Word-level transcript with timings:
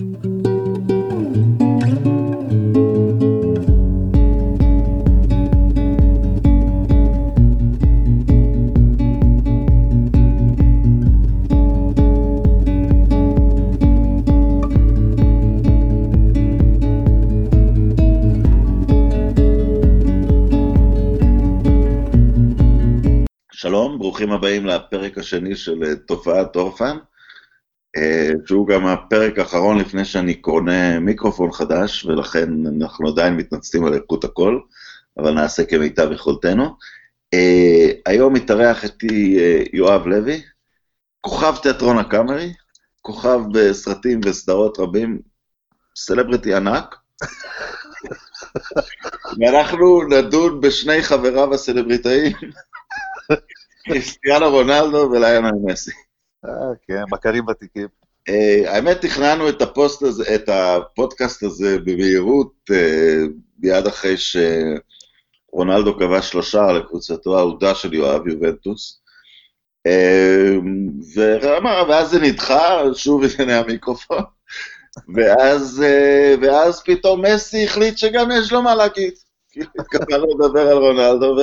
שלום, 0.00 0.08
ברוכים 23.98 24.32
הבאים 24.32 24.66
לפרק 24.66 25.18
השני 25.18 25.56
של 25.56 25.84
אה, 25.84 25.96
תופעת 25.96 26.56
אורפן, 26.56 26.96
שהוא 28.46 28.66
גם 28.68 28.86
הפרק 28.86 29.38
האחרון 29.38 29.78
לפני 29.78 30.04
שאני 30.04 30.34
קונה 30.34 31.00
מיקרופון 31.00 31.52
חדש, 31.52 32.04
ולכן 32.04 32.48
אנחנו 32.66 33.08
עדיין 33.08 33.36
מתנצלים 33.36 33.84
על 33.84 33.94
איכות 33.94 34.24
הקול, 34.24 34.62
אבל 35.18 35.34
נעשה 35.34 35.64
כמיטב 35.64 36.12
יכולתנו. 36.12 36.76
אה, 37.34 37.90
היום 38.06 38.32
מתארח 38.32 38.84
איתי 38.84 39.38
יואב 39.72 40.06
לוי, 40.06 40.42
כוכב 41.20 41.54
תיאטרון 41.62 41.98
הקאמרי, 41.98 42.52
כוכב 43.00 43.40
בסרטים 43.52 44.20
וסדרות 44.24 44.78
רבים, 44.78 45.18
סלבריטי 45.96 46.54
ענק. 46.54 46.96
ואנחנו 49.40 50.02
נדון 50.08 50.60
בשני 50.60 51.02
חבריו 51.02 51.54
הסלבריטאים. 51.54 52.32
קריסטיאנו 53.84 54.50
רונלדו 54.50 55.10
וליונל 55.12 55.50
מסי. 55.64 55.90
אה, 56.44 56.50
כן, 56.88 57.02
מכרים 57.10 57.46
ותיקים. 57.48 57.88
אה, 58.28 58.74
האמת, 58.74 59.00
תכננו 59.00 59.48
את 59.48 59.62
הפוסט 59.62 60.02
הזה, 60.02 60.34
את 60.34 60.48
הפודקאסט 60.48 61.42
הזה 61.42 61.78
במהירות, 61.78 62.52
אה, 62.72 63.16
מיד 63.58 63.86
אחרי 63.86 64.14
שרונלדו 65.50 65.98
כבש 65.98 66.30
שלושה 66.30 66.72
לקבוצתו 66.72 67.36
האהודה 67.38 67.74
של 67.74 67.94
יואב, 67.94 68.28
יובנטוס. 68.28 69.00
ואז 71.88 72.10
זה 72.10 72.20
נדחה, 72.20 72.80
שוב 72.94 73.22
ענייני 73.24 73.54
המיקרופון, 73.54 74.22
ואז, 75.14 75.84
ואז 76.42 76.82
פתאום 76.82 77.24
מסי 77.24 77.64
החליט 77.64 77.98
שגם 77.98 78.28
יש 78.30 78.52
לו 78.52 78.62
מה 78.62 78.74
להגיד. 78.74 79.12
כאילו, 79.50 79.66
התכוונו 79.78 80.26
לדבר 80.38 80.68
על 80.68 80.76
רונלדו, 80.78 81.36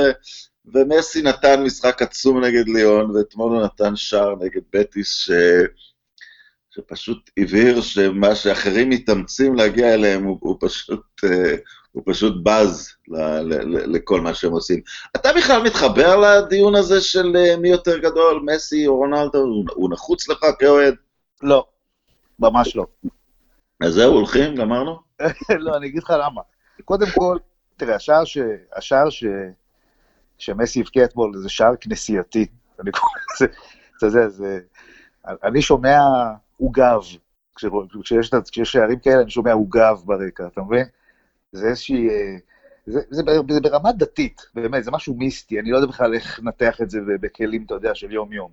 ומסי 0.73 1.21
נתן 1.21 1.63
משחק 1.63 2.01
עצום 2.01 2.43
נגד 2.43 2.67
ליאון, 2.67 3.11
ואתמול 3.11 3.55
הוא 3.55 3.63
נתן 3.63 3.95
שער 3.95 4.35
נגד 4.35 4.61
בטיס, 4.73 5.15
ש... 5.15 5.31
שפשוט 6.69 7.29
הבהיר 7.39 7.81
שמה 7.81 8.35
שאחרים 8.35 8.89
מתאמצים 8.89 9.55
להגיע 9.55 9.93
אליהם, 9.93 10.23
הוא, 10.23 10.37
הוא 10.41 10.57
פשוט... 10.59 11.03
אה, 11.23 11.55
הוא 11.97 12.03
פשוט 12.05 12.33
בז 12.43 12.93
ל, 13.07 13.17
ל, 13.17 13.53
ל, 13.53 13.95
לכל 13.95 14.21
מה 14.21 14.33
שהם 14.33 14.51
עושים. 14.51 14.81
אתה 15.15 15.29
בכלל 15.37 15.63
מתחבר 15.63 16.15
לדיון 16.15 16.75
הזה 16.75 17.01
של 17.01 17.35
אה, 17.37 17.57
מי 17.57 17.69
יותר 17.69 17.97
גדול, 17.97 18.43
מסי 18.45 18.87
או 18.87 18.97
רונלדו? 18.97 19.37
הוא, 19.37 19.65
הוא 19.73 19.89
נחוץ 19.91 20.29
לך 20.29 20.39
כאוהד? 20.59 20.95
לא, 21.43 21.65
ממש 22.39 22.75
לא. 22.75 22.85
אז 23.81 23.93
זהו, 23.93 24.13
הולכים? 24.13 24.55
גמרנו? 24.55 24.99
לא, 25.65 25.77
אני 25.77 25.87
אגיד 25.87 26.03
לך 26.03 26.13
למה. 26.23 26.41
קודם 26.85 27.07
כל, 27.15 27.37
תראה, 27.77 27.95
השער 27.95 28.25
ש... 28.25 28.37
השער 28.75 29.09
ש... 29.09 29.25
שמסי 30.37 30.81
הבקיע 30.81 31.05
אתמול, 31.05 31.37
זה 31.37 31.49
שער 31.49 31.75
כנסייתי. 31.81 32.45
אני 32.79 32.91
קורא 32.91 33.11
לזה, 33.33 33.53
אתה 33.97 34.29
זה... 34.29 34.59
אני 35.43 35.61
שומע 35.61 35.99
עוגב, 36.57 36.99
כשיש, 37.55 38.31
כשיש 38.51 38.71
שערים 38.71 38.99
כאלה, 38.99 39.21
אני 39.21 39.29
שומע 39.29 39.53
עוגב 39.53 39.97
ברקע, 40.05 40.47
אתה 40.47 40.61
מבין? 40.61 40.85
זה 41.51 41.67
איזושהי... 41.67 42.07
זה, 42.85 42.99
זה, 43.09 43.21
זה 43.49 43.61
ברמה 43.61 43.91
דתית, 43.91 44.41
באמת, 44.53 44.83
זה 44.83 44.91
משהו 44.91 45.15
מיסטי, 45.15 45.59
אני 45.59 45.71
לא 45.71 45.77
יודע 45.77 45.87
בכלל 45.87 46.13
איך 46.13 46.39
לנתח 46.39 46.81
את 46.81 46.89
זה 46.89 46.99
בכלים, 47.21 47.63
אתה 47.65 47.73
יודע, 47.73 47.95
של 47.95 48.11
יום-יום. 48.11 48.51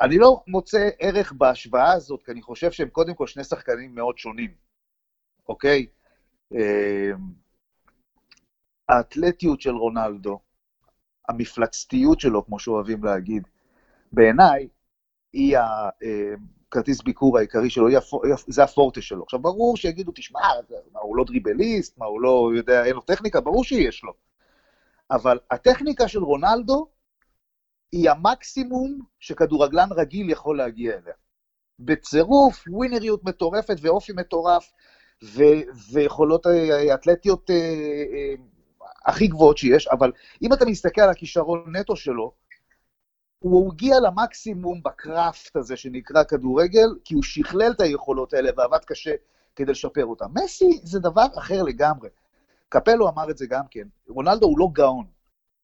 אני 0.00 0.18
לא 0.18 0.42
מוצא 0.46 0.88
ערך 0.98 1.32
בהשוואה 1.32 1.92
הזאת, 1.92 2.22
כי 2.24 2.32
אני 2.32 2.42
חושב 2.42 2.70
שהם 2.70 2.88
קודם 2.88 3.14
כל 3.14 3.26
שני 3.26 3.44
שחקנים 3.44 3.94
מאוד 3.94 4.18
שונים, 4.18 4.50
אוקיי? 5.48 5.86
אה, 6.54 7.10
האתלטיות 8.88 9.60
של 9.60 9.70
רונלדו, 9.70 10.38
המפלצתיות 11.28 12.20
שלו, 12.20 12.46
כמו 12.46 12.58
שאוהבים 12.58 13.04
להגיד, 13.04 13.42
בעיניי, 14.12 14.68
היא 15.32 15.56
הכרטיס 15.58 17.02
ביקור 17.02 17.38
העיקרי 17.38 17.70
שלו, 17.70 17.88
זה 18.48 18.64
הפורטה 18.64 19.02
שלו. 19.02 19.22
עכשיו, 19.22 19.40
ברור 19.40 19.76
שיגידו, 19.76 20.12
תשמע, 20.14 20.40
מה, 20.92 21.00
הוא 21.00 21.16
לא 21.16 21.24
דריבליסט, 21.24 21.98
מה, 21.98 22.06
הוא 22.06 22.20
לא 22.20 22.50
יודע, 22.56 22.84
אין 22.84 22.94
לו 22.94 23.00
טכניקה, 23.00 23.40
ברור 23.40 23.64
שיש 23.64 24.04
לו. 24.04 24.12
אבל 25.10 25.38
הטכניקה 25.50 26.08
של 26.08 26.22
רונלדו 26.22 26.88
היא 27.92 28.10
המקסימום 28.10 28.98
שכדורגלן 29.20 29.88
רגיל 29.92 30.30
יכול 30.30 30.58
להגיע 30.58 30.92
אליה. 30.92 31.14
בצירוף 31.78 32.64
ווינריות 32.68 33.24
מטורפת 33.24 33.76
ואופי 33.80 34.12
מטורף, 34.12 34.72
ו- 35.24 35.62
ויכולות 35.92 36.46
אתלטיות 36.94 37.50
אה, 37.50 37.56
אה, 37.56 38.34
הכי 39.06 39.26
גבוהות 39.26 39.58
שיש, 39.58 39.88
אבל 39.88 40.12
אם 40.42 40.52
אתה 40.52 40.64
מסתכל 40.64 41.00
על 41.00 41.10
הכישרון 41.10 41.76
נטו 41.76 41.96
שלו, 41.96 42.32
הוא 43.38 43.72
הגיע 43.72 44.00
למקסימום 44.00 44.82
בקראפט 44.82 45.56
הזה 45.56 45.76
שנקרא 45.76 46.24
כדורגל, 46.24 46.88
כי 47.04 47.14
הוא 47.14 47.22
שכלל 47.22 47.72
את 47.72 47.80
היכולות 47.80 48.34
האלה 48.34 48.50
ועבד 48.56 48.84
קשה 48.84 49.14
כדי 49.56 49.72
לשפר 49.72 50.04
אותן. 50.04 50.24
מסי 50.34 50.80
זה 50.82 51.00
דבר 51.00 51.26
אחר 51.38 51.62
לגמרי. 51.62 52.08
קפלו 52.68 53.08
אמר 53.08 53.30
את 53.30 53.38
זה 53.38 53.46
גם 53.46 53.62
כן, 53.70 53.88
רונלדו 54.08 54.46
הוא 54.46 54.58
לא 54.58 54.68
גאון. 54.72 55.06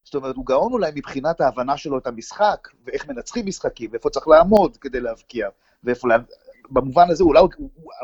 זאת 0.04 0.14
אומרת, 0.14 0.36
הוא 0.36 0.46
גאון 0.46 0.72
אולי 0.72 0.90
מבחינת 0.94 1.40
ההבנה 1.40 1.76
שלו 1.76 1.98
את 1.98 2.06
המשחק, 2.06 2.68
ואיך 2.84 3.08
מנצחים 3.08 3.46
משחקים, 3.46 3.90
ואיפה 3.92 4.10
צריך 4.10 4.28
לעמוד 4.28 4.76
כדי 4.76 5.00
להבקיע, 5.00 5.48
ואיפה... 5.84 6.08
לה... 6.08 6.16
במובן 6.70 7.10
הזה, 7.10 7.24
אולי, 7.24 7.40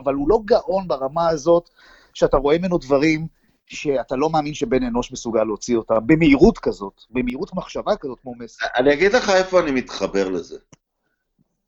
אבל 0.05 0.15
הוא 0.15 0.29
לא 0.29 0.39
גאון 0.45 0.89
ברמה 0.89 1.29
הזאת, 1.29 1.71
שאתה 2.15 2.37
רואה 2.37 2.59
ממנו 2.59 2.79
דברים 2.79 3.27
שאתה 3.67 4.17
לא 4.17 4.31
מאמין 4.31 4.55
שבן 4.55 4.83
אנוש 4.83 5.13
מסוגל 5.13 5.45
להוציא 5.45 5.77
אותה 5.77 6.01
במהירות 6.01 6.59
כזאת, 6.59 7.01
במהירות 7.11 7.55
מחשבה 7.55 7.97
כזאת 7.97 8.21
כמו 8.21 8.35
מסי. 8.35 8.65
אני 8.77 8.93
אגיד 8.93 9.13
לך 9.13 9.31
איפה 9.31 9.61
אני 9.61 9.71
מתחבר 9.71 10.29
לזה. 10.29 10.59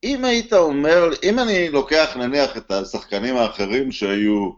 אם 0.04 0.24
היית 0.24 0.52
אומר, 0.52 1.10
אם 1.22 1.38
אני 1.38 1.68
לוקח 1.68 2.16
נניח 2.16 2.56
את 2.56 2.70
השחקנים 2.70 3.36
האחרים 3.36 3.92
שהיו, 3.92 4.52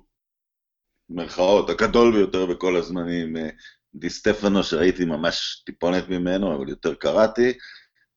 במרכאות, 1.08 1.70
הגדול 1.70 2.12
ביותר 2.12 2.46
בכל 2.46 2.76
הזמנים, 2.76 3.36
אה, 3.36 3.48
די 3.94 4.10
סטפנו 4.10 4.64
שראיתי 4.64 5.04
ממש 5.04 5.62
טיפונת 5.66 6.08
ממנו, 6.08 6.56
אבל 6.56 6.68
יותר 6.68 6.94
קראתי, 6.94 7.52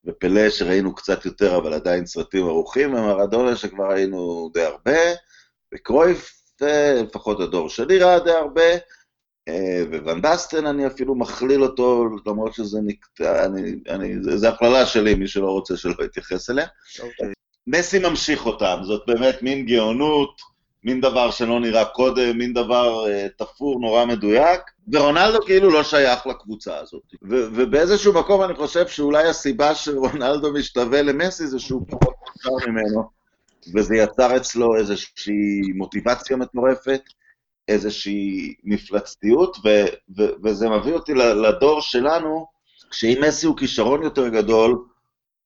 ופלא 0.06 0.50
שראינו 0.50 0.96
קצת 0.96 1.26
יותר, 1.26 1.58
אבל 1.58 1.74
עדיין 1.74 2.06
סרטים 2.06 2.46
ערוכים, 2.46 2.94
ומרדונה 2.94 3.56
שכבר 3.56 3.92
היינו 3.92 4.50
די 4.54 4.64
הרבה, 4.64 5.00
וקרויף, 5.74 6.44
לפחות 7.04 7.40
הדור 7.40 7.70
שלי 7.70 8.00
ראה 8.00 8.20
די 8.20 8.32
הרבה, 8.32 8.62
אה, 8.62 8.78
וואן 10.04 10.22
בסטן 10.22 10.66
אני 10.66 10.88
אפילו 10.88 11.16
מכליל 11.16 11.64
אותו, 11.64 12.06
למרות 12.26 12.54
שזה 12.54 12.80
נקטע, 12.86 13.46
אני, 13.46 13.76
אני, 13.90 14.14
זה 14.38 14.50
הכללה 14.50 14.86
שלי, 14.86 15.16
מי 15.16 15.28
שלא 15.28 15.52
רוצה 15.52 15.78
שלא 15.78 16.04
יתייחס 16.06 16.50
אליה. 16.50 16.66
Okay. 16.66 17.04
אוקיי. 17.04 17.34
מסי 17.68 18.00
ממשיך 18.00 18.46
אותם, 18.46 18.78
זאת 18.84 19.02
באמת 19.08 19.42
מין 19.42 19.66
גאונות, 19.66 20.42
מין 20.84 21.02
דבר 21.02 21.32
שלא 21.32 21.60
נראה 21.60 21.86
קודם, 21.86 22.38
מין 22.38 22.54
דבר 22.54 23.06
uh, 23.06 23.46
תפור, 23.46 23.80
נורא 23.80 24.06
מדויק, 24.06 24.62
ורונלדו 24.94 25.46
כאילו 25.46 25.70
לא 25.70 25.84
שייך 25.84 26.28
לקבוצה 26.28 26.78
הזאת. 26.78 27.04
ו- 27.24 27.48
ובאיזשהו 27.56 28.14
מקום 28.14 28.44
אני 28.44 28.54
חושב 28.54 28.88
שאולי 28.88 29.28
הסיבה 29.28 29.76
שרונלדו 29.76 30.54
משתווה 30.54 31.02
למסי 31.02 31.48
זה 31.48 31.60
שהוא 31.60 31.86
פחות 31.90 32.14
מוכר 32.28 32.70
ממנו, 32.72 33.04
וזה 33.76 33.96
יצר 33.96 34.38
אצלו 34.38 34.76
איזושהי 34.76 35.62
מוטיבציה 35.76 36.38
מטורפת. 36.38 37.02
איזושהי 37.68 38.56
מפלצתיות, 38.64 39.58
ו- 39.66 39.94
ו- 40.18 40.34
וזה 40.44 40.70
מביא 40.70 40.94
אותי 40.94 41.14
לדור 41.14 41.82
שלנו, 41.82 42.48
שאם 42.92 43.22
מסי 43.28 43.46
הוא 43.46 43.58
כישרון 43.58 44.04
יותר 44.04 44.28
גדול, 44.28 44.86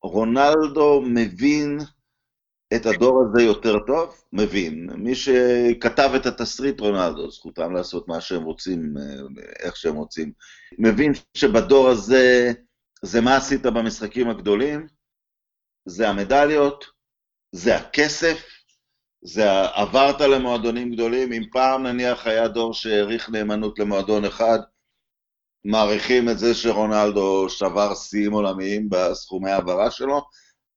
רונלדו 0.03 1.01
מבין 1.05 1.79
את 2.75 2.85
הדור 2.85 3.23
הזה 3.23 3.43
יותר 3.43 3.79
טוב? 3.87 4.21
מבין. 4.33 4.89
מי 4.95 5.15
שכתב 5.15 6.09
את 6.15 6.25
התסריט 6.25 6.79
רונלדו, 6.79 7.31
זכותם 7.31 7.73
לעשות 7.73 8.07
מה 8.07 8.21
שהם 8.21 8.43
רוצים, 8.43 8.93
איך 9.59 9.75
שהם 9.77 9.95
רוצים, 9.95 10.31
מבין 10.79 11.11
שבדור 11.33 11.89
הזה, 11.89 12.51
זה 13.01 13.21
מה 13.21 13.35
עשית 13.35 13.61
במשחקים 13.65 14.29
הגדולים, 14.29 14.87
זה 15.85 16.09
המדליות, 16.09 16.85
זה 17.51 17.75
הכסף, 17.75 18.45
זה 19.21 19.63
עברת 19.73 20.21
למועדונים 20.21 20.91
גדולים, 20.91 21.33
אם 21.33 21.43
פעם 21.51 21.83
נניח 21.83 22.27
היה 22.27 22.47
דור 22.47 22.73
שהעריך 22.73 23.29
נאמנות 23.29 23.79
למועדון 23.79 24.25
אחד, 24.25 24.59
מעריכים 25.65 26.29
את 26.29 26.39
זה 26.39 26.53
שרונלדו 26.53 27.49
שבר 27.49 27.95
שיאים 27.95 28.33
עולמיים 28.33 28.89
בסכומי 28.89 29.51
העברה 29.51 29.91
שלו, 29.91 30.21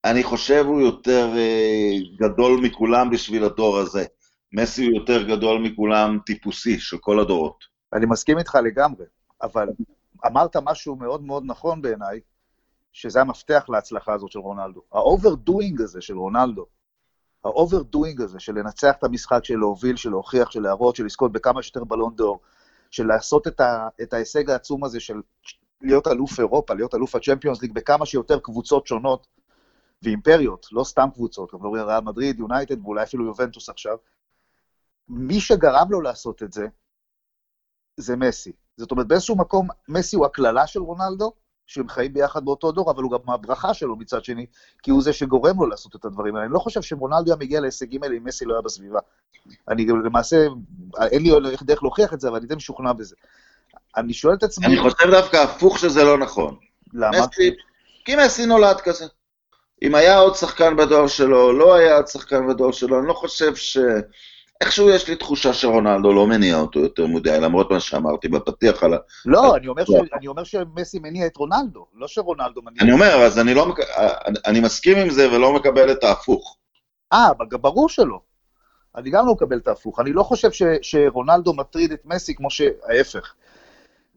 אני 0.04 0.22
חושב 0.22 0.64
הוא 0.66 0.80
יותר 0.80 1.28
אה, 1.36 1.92
גדול 2.16 2.60
מכולם 2.62 3.10
בשביל 3.10 3.44
הדור 3.44 3.78
הזה. 3.78 4.04
מסי 4.52 4.86
הוא 4.86 4.94
יותר 4.94 5.22
גדול 5.22 5.60
מכולם, 5.62 6.18
טיפוסי, 6.26 6.80
של 6.80 6.98
כל 6.98 7.20
הדורות. 7.20 7.64
אני 7.92 8.06
מסכים 8.06 8.38
איתך 8.38 8.58
לגמרי, 8.64 9.04
אבל 9.42 9.68
אמרת 10.26 10.56
משהו 10.56 10.96
מאוד 10.96 11.22
מאוד 11.22 11.42
נכון 11.46 11.82
בעיניי, 11.82 12.20
שזה 12.92 13.20
המפתח 13.20 13.64
להצלחה 13.68 14.12
הזאת 14.12 14.30
של 14.30 14.38
רונלדו. 14.38 14.82
ה 14.92 15.01
overdoing 15.01 15.80
הזה 15.80 16.00
של 16.00 16.18
רונלדו, 16.18 16.66
ה 17.44 17.52
overdoing 17.52 18.20
הזה 18.20 18.40
של 18.40 18.58
לנצח 18.58 18.94
את 18.98 19.04
המשחק, 19.04 19.44
של 19.44 19.56
להוביל, 19.56 19.96
של 19.96 20.10
להוכיח, 20.10 20.50
של 20.50 20.60
להראות, 20.60 20.96
של 20.96 21.04
לזכות 21.04 21.32
בכמה 21.32 21.62
שיותר 21.62 21.84
בלון 21.84 22.14
דור, 22.16 22.40
של 22.90 23.06
לעשות 23.06 23.46
את, 23.46 23.60
ה, 23.60 23.88
את 24.02 24.12
ההישג 24.12 24.50
העצום 24.50 24.84
הזה 24.84 25.00
של 25.00 25.20
להיות 25.80 26.06
אלוף 26.06 26.40
אירופה, 26.40 26.74
להיות 26.74 26.94
אלוף 26.94 27.14
ה 27.14 27.19
Champions 27.19 27.62
League 27.62 27.72
בכמה 27.72 28.06
שיותר 28.06 28.38
קבוצות 28.38 28.86
שונות 28.86 29.26
ואימפריות, 30.02 30.66
לא 30.72 30.84
סתם 30.84 31.08
קבוצות, 31.14 31.54
מדברים 31.54 31.82
על 31.82 31.88
ריאל 31.88 32.00
מדריד, 32.00 32.38
יונייטד 32.38 32.84
ואולי 32.84 33.02
אפילו 33.02 33.26
יובנטוס 33.26 33.68
עכשיו. 33.68 33.96
מי 35.08 35.40
שגרם 35.40 35.86
לו 35.90 36.00
לעשות 36.00 36.42
את 36.42 36.52
זה, 36.52 36.66
זה 37.96 38.16
מסי. 38.16 38.52
זאת 38.76 38.90
אומרת, 38.90 39.06
באיזשהו 39.08 39.36
מקום, 39.36 39.68
מסי 39.88 40.16
הוא 40.16 40.26
הקללה 40.26 40.66
של 40.66 40.80
רונלדו, 40.80 41.32
שהם 41.70 41.88
חיים 41.88 42.12
ביחד 42.12 42.44
באותו 42.44 42.72
דור, 42.72 42.90
אבל 42.90 43.02
הוא 43.02 43.10
גם 43.10 43.18
הברכה 43.34 43.74
שלו 43.74 43.96
מצד 43.96 44.24
שני, 44.24 44.46
כי 44.82 44.90
הוא 44.90 45.02
זה 45.02 45.12
שגורם 45.12 45.56
לו 45.56 45.66
לעשות 45.66 45.96
את 45.96 46.04
הדברים 46.04 46.36
האלה. 46.36 46.46
אני 46.46 46.54
לא 46.54 46.58
חושב 46.58 46.82
שרונלדו 46.82 47.30
היה 47.30 47.36
מגיע 47.36 47.60
להישגים 47.60 48.02
האלה 48.02 48.16
אם 48.16 48.24
מסי 48.24 48.44
לא 48.44 48.54
היה 48.54 48.62
בסביבה. 48.62 48.98
אני 49.68 49.86
למעשה, 50.04 50.36
אין 51.00 51.22
לי 51.22 51.30
דרך 51.62 51.82
להוכיח 51.82 52.14
את 52.14 52.20
זה, 52.20 52.28
אבל 52.28 52.36
אני 52.36 52.46
די 52.46 52.54
משוכנע 52.54 52.92
בזה. 52.92 53.16
אני 53.96 54.12
שואל 54.12 54.34
את 54.34 54.42
עצמי... 54.42 54.66
אני 54.66 54.78
חושב 54.78 55.10
דווקא 55.10 55.36
הפוך 55.36 55.78
שזה 55.78 56.04
לא 56.04 56.18
נכון. 56.18 56.56
למה? 56.94 57.10
מסי, 57.10 57.54
כי 58.04 58.16
מסי 58.16 58.46
נולד 58.46 58.80
כזה. 58.80 59.06
אם 59.82 59.94
היה 59.94 60.18
עוד 60.18 60.34
שחקן 60.34 60.76
בדור 60.76 61.06
שלו, 61.06 61.52
לא 61.52 61.74
היה 61.74 61.96
עוד 61.96 62.06
שחקן 62.06 62.48
בדור 62.48 62.72
שלו, 62.72 62.98
אני 62.98 63.06
לא 63.06 63.12
חושב 63.12 63.54
ש... 63.54 63.78
איכשהו 64.60 64.90
יש 64.90 65.08
לי 65.08 65.16
תחושה 65.16 65.52
שרונלדו 65.52 66.12
לא 66.12 66.26
מניע 66.26 66.56
אותו 66.56 66.80
יותר 66.80 67.06
מדי, 67.06 67.38
למרות 67.40 67.70
מה 67.70 67.80
שאמרתי 67.80 68.28
בפתיח 68.28 68.82
על 68.82 68.94
ה... 68.94 68.96
לא, 69.26 69.56
אני 69.56 69.68
אומר, 69.68 69.84
ש... 69.84 69.90
אני 70.14 70.26
אומר 70.26 70.44
שמסי 70.44 70.98
מניע 70.98 71.26
את 71.26 71.36
רונלדו, 71.36 71.86
לא 71.94 72.08
שרונלדו 72.08 72.62
מניע... 72.62 72.82
אני 72.82 72.92
אומר, 72.92 73.14
אז 73.14 73.38
אני 73.38 73.54
לא... 73.54 73.68
מק... 73.68 73.78
אני 74.46 74.60
מסכים 74.60 74.98
עם 74.98 75.10
זה 75.10 75.32
ולא 75.32 75.54
מקבל 75.54 75.92
את 75.92 76.04
ההפוך. 76.04 76.56
אה, 77.12 77.28
ברור 77.50 77.88
שלא. 77.88 78.20
אני 78.96 79.10
גם 79.10 79.26
לא 79.26 79.32
מקבל 79.32 79.58
את 79.58 79.68
ההפוך. 79.68 80.00
אני 80.00 80.12
לא 80.12 80.22
חושב 80.22 80.52
ש... 80.52 80.62
שרונלדו 80.82 81.54
מטריד 81.54 81.92
את 81.92 82.02
מסי 82.04 82.34
כמו 82.34 82.50
שההפך. 82.50 83.34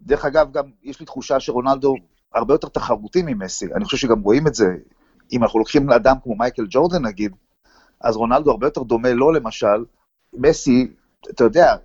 דרך 0.02 0.26
אגב, 0.26 0.52
גם 0.52 0.64
יש 0.84 1.00
לי 1.00 1.06
תחושה 1.06 1.40
שרונלדו 1.40 1.96
הרבה 2.34 2.54
יותר 2.54 2.68
תחרותי 2.68 3.22
ממסי. 3.26 3.66
אני 3.76 3.86
חושב 3.86 3.98
שגם 3.98 4.22
רואים 4.22 4.48
את 4.48 4.56
זה. 4.56 4.66
אם 5.32 5.44
אנחנו 5.44 5.60
לוקחים 5.60 5.92
אדם 5.92 6.16
כמו 6.24 6.36
מייקל 6.36 6.66
ג'ורדן 6.70 7.06
נגיד, 7.06 7.32
אז 8.02 8.16
רונלדו 8.16 8.52
הרבה 8.52 8.68
יותר 8.68 8.84
דומה 8.84 9.14
לו 9.14 9.32
למשל, 9.32 9.84
מסי, 10.34 10.88
אתה 11.30 11.44
יודע, 11.44 11.76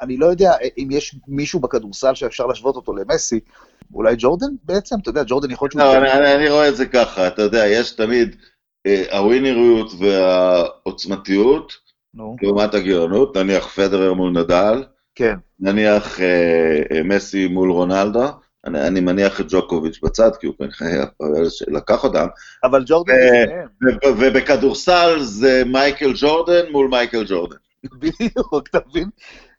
אני 0.00 0.16
לא 0.16 0.26
יודע 0.26 0.52
אם 0.78 0.88
יש 0.90 1.16
מישהו 1.28 1.60
בכדורסל 1.60 2.14
שאפשר 2.14 2.46
להשוות 2.46 2.76
אותו 2.76 2.94
למסי, 2.94 3.40
אולי 3.94 4.14
ג'ורדן 4.18 4.50
בעצם? 4.64 4.96
אתה 5.02 5.10
יודע, 5.10 5.22
ג'ורדן 5.26 5.50
יכול 5.50 5.68
להיות... 5.74 5.94
לא, 5.94 5.98
אני, 5.98 6.12
אני, 6.12 6.34
אני 6.34 6.50
רואה 6.50 6.68
את 6.68 6.76
זה 6.76 6.86
ככה, 6.86 7.26
אתה 7.26 7.42
יודע, 7.42 7.66
יש 7.66 7.90
תמיד 7.92 8.36
אה, 8.86 9.18
הווינריות 9.18 9.92
והעוצמתיות, 9.98 11.72
נו. 12.14 12.36
לעומת 12.42 12.74
הגאונות, 12.74 13.36
נניח 13.36 13.66
פדרר 13.66 14.14
מול 14.14 14.30
נדל, 14.30 14.84
כן. 15.14 15.34
נניח 15.60 16.20
אה, 16.20 16.82
אה, 16.92 17.02
מסי 17.02 17.48
מול 17.48 17.70
רונלדו, 17.70 18.26
אני, 18.64 18.86
אני 18.86 19.00
מניח 19.00 19.40
את 19.40 19.46
ג'וקוביץ' 19.48 19.98
בצד, 20.02 20.30
כי 20.40 20.46
הוא 20.46 20.54
כנראה 20.58 21.04
לקח 21.68 22.04
אותם. 22.04 22.26
אבל 22.64 22.82
ג'ורדן 22.86 23.14
לפניהם. 23.14 23.68
ובכדורסל 24.18 25.18
זה 25.20 25.62
מייקל 25.66 26.12
ג'ורדן 26.14 26.72
מול 26.72 26.88
מייקל 26.88 27.24
ג'ורדן. 27.28 27.56
בדיוק, 27.84 28.68
אתה 28.70 28.78
מבין? 28.88 29.08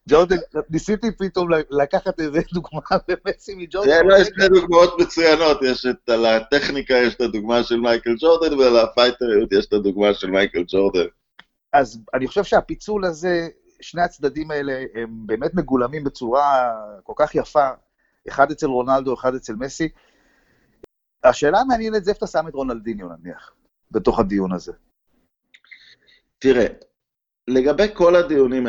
ג'ורדן, 0.09 0.35
ניסיתי 0.69 1.07
פתאום 1.17 1.47
לקחת 1.69 2.19
איזה 2.19 2.39
דוגמה 2.53 2.79
במסי 3.07 3.55
מג'ורדן. 3.55 4.05
לא, 4.05 4.15
יש 4.15 4.27
שתי 4.27 4.47
דוגמאות 4.47 4.99
מצוינות, 4.99 5.59
יש 5.61 5.85
את, 5.85 6.09
על 6.09 6.25
הטכניקה 6.25 6.93
יש 6.93 7.15
את 7.15 7.21
הדוגמה 7.21 7.63
של 7.63 7.79
מייקל 7.79 8.15
ג'ורדן, 8.19 8.59
ועל 8.59 8.77
הפייטריות 8.77 9.51
יש 9.51 9.65
את 9.65 9.73
הדוגמה 9.73 10.13
של 10.13 10.31
מייקל 10.31 10.63
ג'ורדן. 10.67 11.05
אז 11.73 11.99
אני 12.13 12.27
חושב 12.27 12.43
שהפיצול 12.43 13.05
הזה, 13.05 13.47
שני 13.81 14.01
הצדדים 14.01 14.51
האלה, 14.51 14.83
הם 14.95 15.09
באמת 15.25 15.53
מגולמים 15.53 16.03
בצורה 16.03 16.71
כל 17.03 17.13
כך 17.15 17.35
יפה 17.35 17.69
אחד 18.27 18.51
אצל 18.51 18.65
רונלדו, 18.65 19.13
אחד 19.13 19.35
אצל 19.35 19.53
מסי. 19.53 19.89
השאלה 21.23 21.59
המעניינת 21.59 22.03
זה 22.03 22.11
איפה 22.11 22.17
אתה 22.17 22.27
שם 22.27 22.47
את 22.47 22.53
רונלדיניו 22.53 23.07
נניח, 23.09 23.53
בתוך 23.91 24.19
הדיון 24.19 24.51
הזה. 24.51 24.71
תראה, 26.39 26.65
לגבי 27.47 27.87
כל 27.93 28.15
הדיונים, 28.15 28.67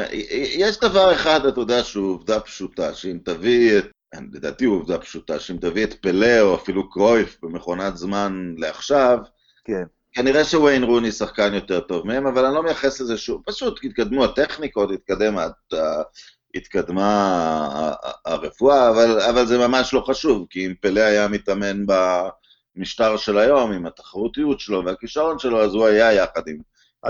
יש 0.59 0.81
דבר 0.81 1.13
אחד, 1.13 1.47
אתה 1.47 1.61
יודע, 1.61 1.85
שהוא 1.85 2.15
עובדה 2.15 2.41
פשוטה, 2.41 2.95
שאם 2.95 3.19
תביא 3.25 3.79
את, 3.79 3.85
לדעתי 4.33 4.65
הוא 4.65 4.77
עובדה 4.77 4.99
פשוטה, 4.99 5.41
שאם 5.41 5.57
תביא 5.57 5.85
את 5.85 5.95
פלא 5.95 6.41
או 6.41 6.55
אפילו 6.55 6.91
קרויף 6.91 7.39
במכונת 7.43 7.97
זמן 7.97 8.55
לעכשיו, 8.59 9.19
כן. 9.65 9.85
כנראה 10.13 10.45
שוויין 10.45 10.85
רוני 10.85 11.13
שחקן 11.13 11.55
יותר 11.55 11.81
טוב 11.81 12.07
מהם, 12.07 12.27
אבל 12.27 12.45
אני 12.45 12.55
לא 12.55 12.63
מייחס 12.63 13.01
לזה 13.01 13.17
שוב, 13.17 13.43
פשוט 13.47 13.81
התקדמו 13.85 14.25
הטכניקות, 14.25 14.91
התקדם 14.91 15.35
התקדמה 16.55 17.95
הרפואה, 18.25 18.91
אבל, 18.91 19.21
אבל 19.21 19.47
זה 19.47 19.59
ממש 19.59 19.95
לא 19.95 20.01
חשוב, 20.01 20.47
כי 20.51 20.67
אם 20.67 20.75
פלא 20.81 21.01
היה 21.01 21.29
מתאמן 21.29 21.85
במשטר 21.87 23.17
של 23.17 23.39
היום, 23.39 23.73
עם 23.73 23.87
התחרותיות 23.87 24.61
שלו 24.61 24.85
והכישרון 24.85 25.39
שלו, 25.39 25.65
אז 25.65 25.75
הוא 25.75 25.87
היה 25.87 26.13
יחד 26.13 26.49
עם... 26.49 26.59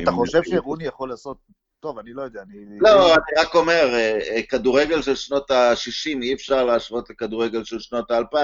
אתה 0.02 0.10
עם 0.10 0.16
חושב 0.16 0.40
שרוני 0.44 0.84
יכול 0.84 1.08
לעשות... 1.08 1.36
טוב, 1.80 1.98
אני 1.98 2.12
לא 2.12 2.22
יודע, 2.22 2.42
אני... 2.42 2.78
לא, 2.80 3.14
אני 3.14 3.40
רק 3.40 3.54
אומר, 3.54 3.94
אה, 3.94 4.18
אה, 4.30 4.42
כדורגל 4.42 5.02
של 5.02 5.14
שנות 5.14 5.50
ה-60, 5.50 6.22
אי 6.22 6.34
אפשר 6.34 6.64
להשוות 6.64 7.10
לכדורגל 7.10 7.64
של 7.64 7.78
שנות 7.78 8.10
ה-2000, 8.10 8.36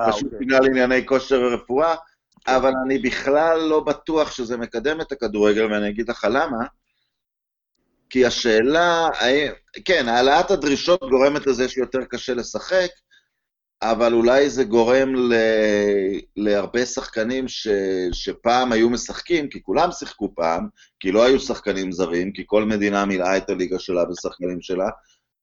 אה, 0.00 0.12
פשוט 0.12 0.24
אוקיי. 0.24 0.38
בגלל 0.38 0.66
ענייני 0.66 1.06
כושר 1.06 1.40
ורפואה, 1.42 1.94
אבל 2.46 2.72
אני 2.84 2.98
בכלל 2.98 3.58
לא 3.58 3.80
בטוח 3.80 4.30
שזה 4.30 4.56
מקדם 4.56 5.00
את 5.00 5.12
הכדורגל, 5.12 5.72
ואני 5.72 5.88
אגיד 5.88 6.10
לך 6.10 6.26
למה. 6.30 6.66
כי 8.10 8.26
השאלה, 8.26 9.08
כן, 9.84 10.08
העלאת 10.08 10.50
הדרישות 10.50 11.00
גורמת 11.00 11.46
לזה 11.46 11.68
שיותר 11.68 12.04
קשה 12.10 12.34
לשחק, 12.34 12.90
אבל 13.82 14.12
אולי 14.12 14.50
זה 14.50 14.64
גורם 14.64 15.14
ל, 15.14 15.34
להרבה 16.36 16.86
שחקנים 16.86 17.48
ש, 17.48 17.68
שפעם 18.12 18.72
היו 18.72 18.90
משחקים, 18.90 19.48
כי 19.48 19.62
כולם 19.62 19.92
שיחקו 19.92 20.32
פעם, 20.34 20.68
כי 21.00 21.12
לא 21.12 21.24
היו 21.24 21.40
שחקנים 21.40 21.92
זרים, 21.92 22.32
כי 22.32 22.42
כל 22.46 22.64
מדינה 22.64 23.04
מילאה 23.04 23.36
את 23.36 23.50
הליגה 23.50 23.78
שלה 23.78 24.04
בשחקנים 24.04 24.60
שלה, 24.60 24.88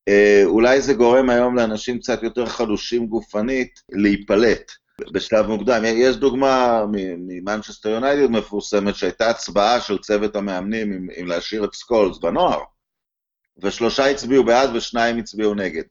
אה, 0.08 0.41
אולי 0.46 0.82
זה 0.82 0.93
גורם 0.93 1.29
היום 1.29 1.55
לאנשים 1.55 2.00
קצת 2.00 2.24
יותר 2.24 2.46
חלושים 2.46 3.08
גופנית 3.08 3.79
להיפלט. 3.89 4.83
בשלב 5.02 5.48
מוקדם. 5.48 5.82
יש 5.86 6.16
דוגמה 6.16 6.84
ממנצ'סטר 7.18 7.90
יונייטד 7.90 8.32
מפורסמת, 8.32 8.96
שהייתה 8.96 9.30
הצבעה 9.30 9.82
של 9.82 9.98
צוות 9.98 10.36
המאמנים 10.36 10.94
אם, 10.94 11.08
אם 11.22 11.28
להשאיר 11.28 11.66
את 11.66 11.74
סקולס 11.74 12.18
בנוער, 12.18 12.60
ושלושה 13.58 14.10
הצביעו 14.10 14.44
בעד 14.44 14.76
ושניים 14.76 15.18
הצביעו 15.18 15.54
נגד. 15.54 15.84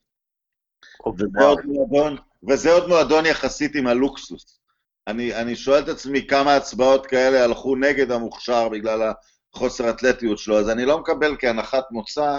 וזה 1.18 1.44
עוד, 1.44 1.60
מועדון, 1.64 2.16
וזה 2.48 2.72
עוד 2.72 2.88
מועדון 2.88 3.26
יחסית 3.26 3.74
עם 3.74 3.86
הלוקסוס. 3.86 4.60
אני, 5.06 5.34
אני 5.34 5.56
שואל 5.56 5.82
את 5.82 5.88
עצמי 5.88 6.26
כמה 6.26 6.56
הצבעות 6.56 7.06
כאלה 7.06 7.44
הלכו 7.44 7.76
נגד 7.76 8.10
המוכשר 8.10 8.68
בגלל 8.68 9.12
החוסר 9.54 9.90
אתלטיות 9.90 10.38
שלו, 10.38 10.58
אז 10.58 10.70
אני 10.70 10.84
לא 10.84 10.98
מקבל 10.98 11.36
כהנחת 11.38 11.84
מוצא 11.90 12.38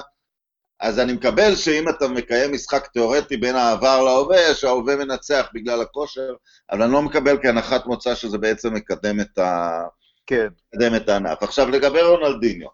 אז 0.80 1.00
אני 1.00 1.14
מקבל 1.14 1.56
שאם 1.56 1.90
אתה 1.90 2.08
מקיים 2.08 2.54
משחק 2.54 2.88
תיאורטי 2.88 3.38
בין 3.38 3.56
העבר 3.56 4.04
להווה, 4.04 4.54
שההווה 4.56 4.96
מנצח 4.96 5.50
בגלל 5.54 5.82
הכושר, 5.82 6.34
אבל 6.72 6.82
אני 6.82 6.92
לא 6.92 7.02
מקבל 7.02 7.38
כהנחת 7.42 7.86
מוצא 7.86 8.16
שזה 8.16 8.38
בעצם 8.38 8.74
מקדם 8.74 9.20
את, 9.20 9.38
ה... 9.38 9.82
כן. 10.28 10.48
מקדם 10.74 10.96
את 10.96 11.10
הענף. 11.10 11.44
עכשיו, 11.44 11.70
לגבי 11.70 12.02
רונלדיניו, 12.02 12.70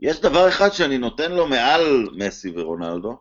יש 0.00 0.20
דבר 0.20 0.48
אחד 0.48 0.72
שאני 0.72 0.98
נותן 0.98 1.32
לו 1.32 1.46
מעל 1.46 2.08
מסי 2.16 2.52
ורונלדו, 2.56 3.18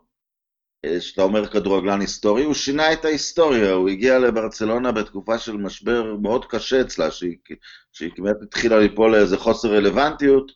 אה, 0.85 1.01
שאתה 1.01 1.21
אומר 1.21 1.47
כדורגלן 1.47 2.01
היסטורי, 2.01 2.43
הוא 2.43 2.53
שינה 2.53 2.93
את 2.93 3.05
ההיסטוריה, 3.05 3.71
הוא 3.71 3.89
הגיע 3.89 4.19
לברצלונה 4.19 4.91
בתקופה 4.91 5.37
של 5.39 5.57
משבר 5.57 6.15
מאוד 6.21 6.45
קשה 6.45 6.81
אצלה, 6.81 7.11
שהיא, 7.11 7.37
שהיא 7.91 8.11
כמעט 8.15 8.35
התחילה 8.41 8.79
ליפול 8.79 9.11
לאיזה 9.11 9.37
חוסר 9.37 9.75
רלוונטיות, 9.75 10.51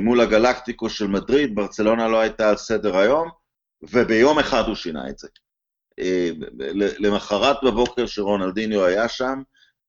מול 0.00 0.20
הגלקטיקו 0.20 0.90
של 0.90 1.06
מדריד, 1.06 1.54
ברצלונה 1.54 2.08
לא 2.08 2.20
הייתה 2.20 2.48
על 2.48 2.56
סדר 2.56 2.96
היום, 2.96 3.28
וביום 3.82 4.38
אחד 4.38 4.62
הוא 4.66 4.74
שינה 4.74 5.08
את 5.08 5.18
זה. 5.18 5.28
אה, 5.98 6.30
למחרת 6.98 7.56
בבוקר 7.64 8.06
שרונלדיניו 8.06 8.84
היה 8.84 9.08
שם, 9.08 9.42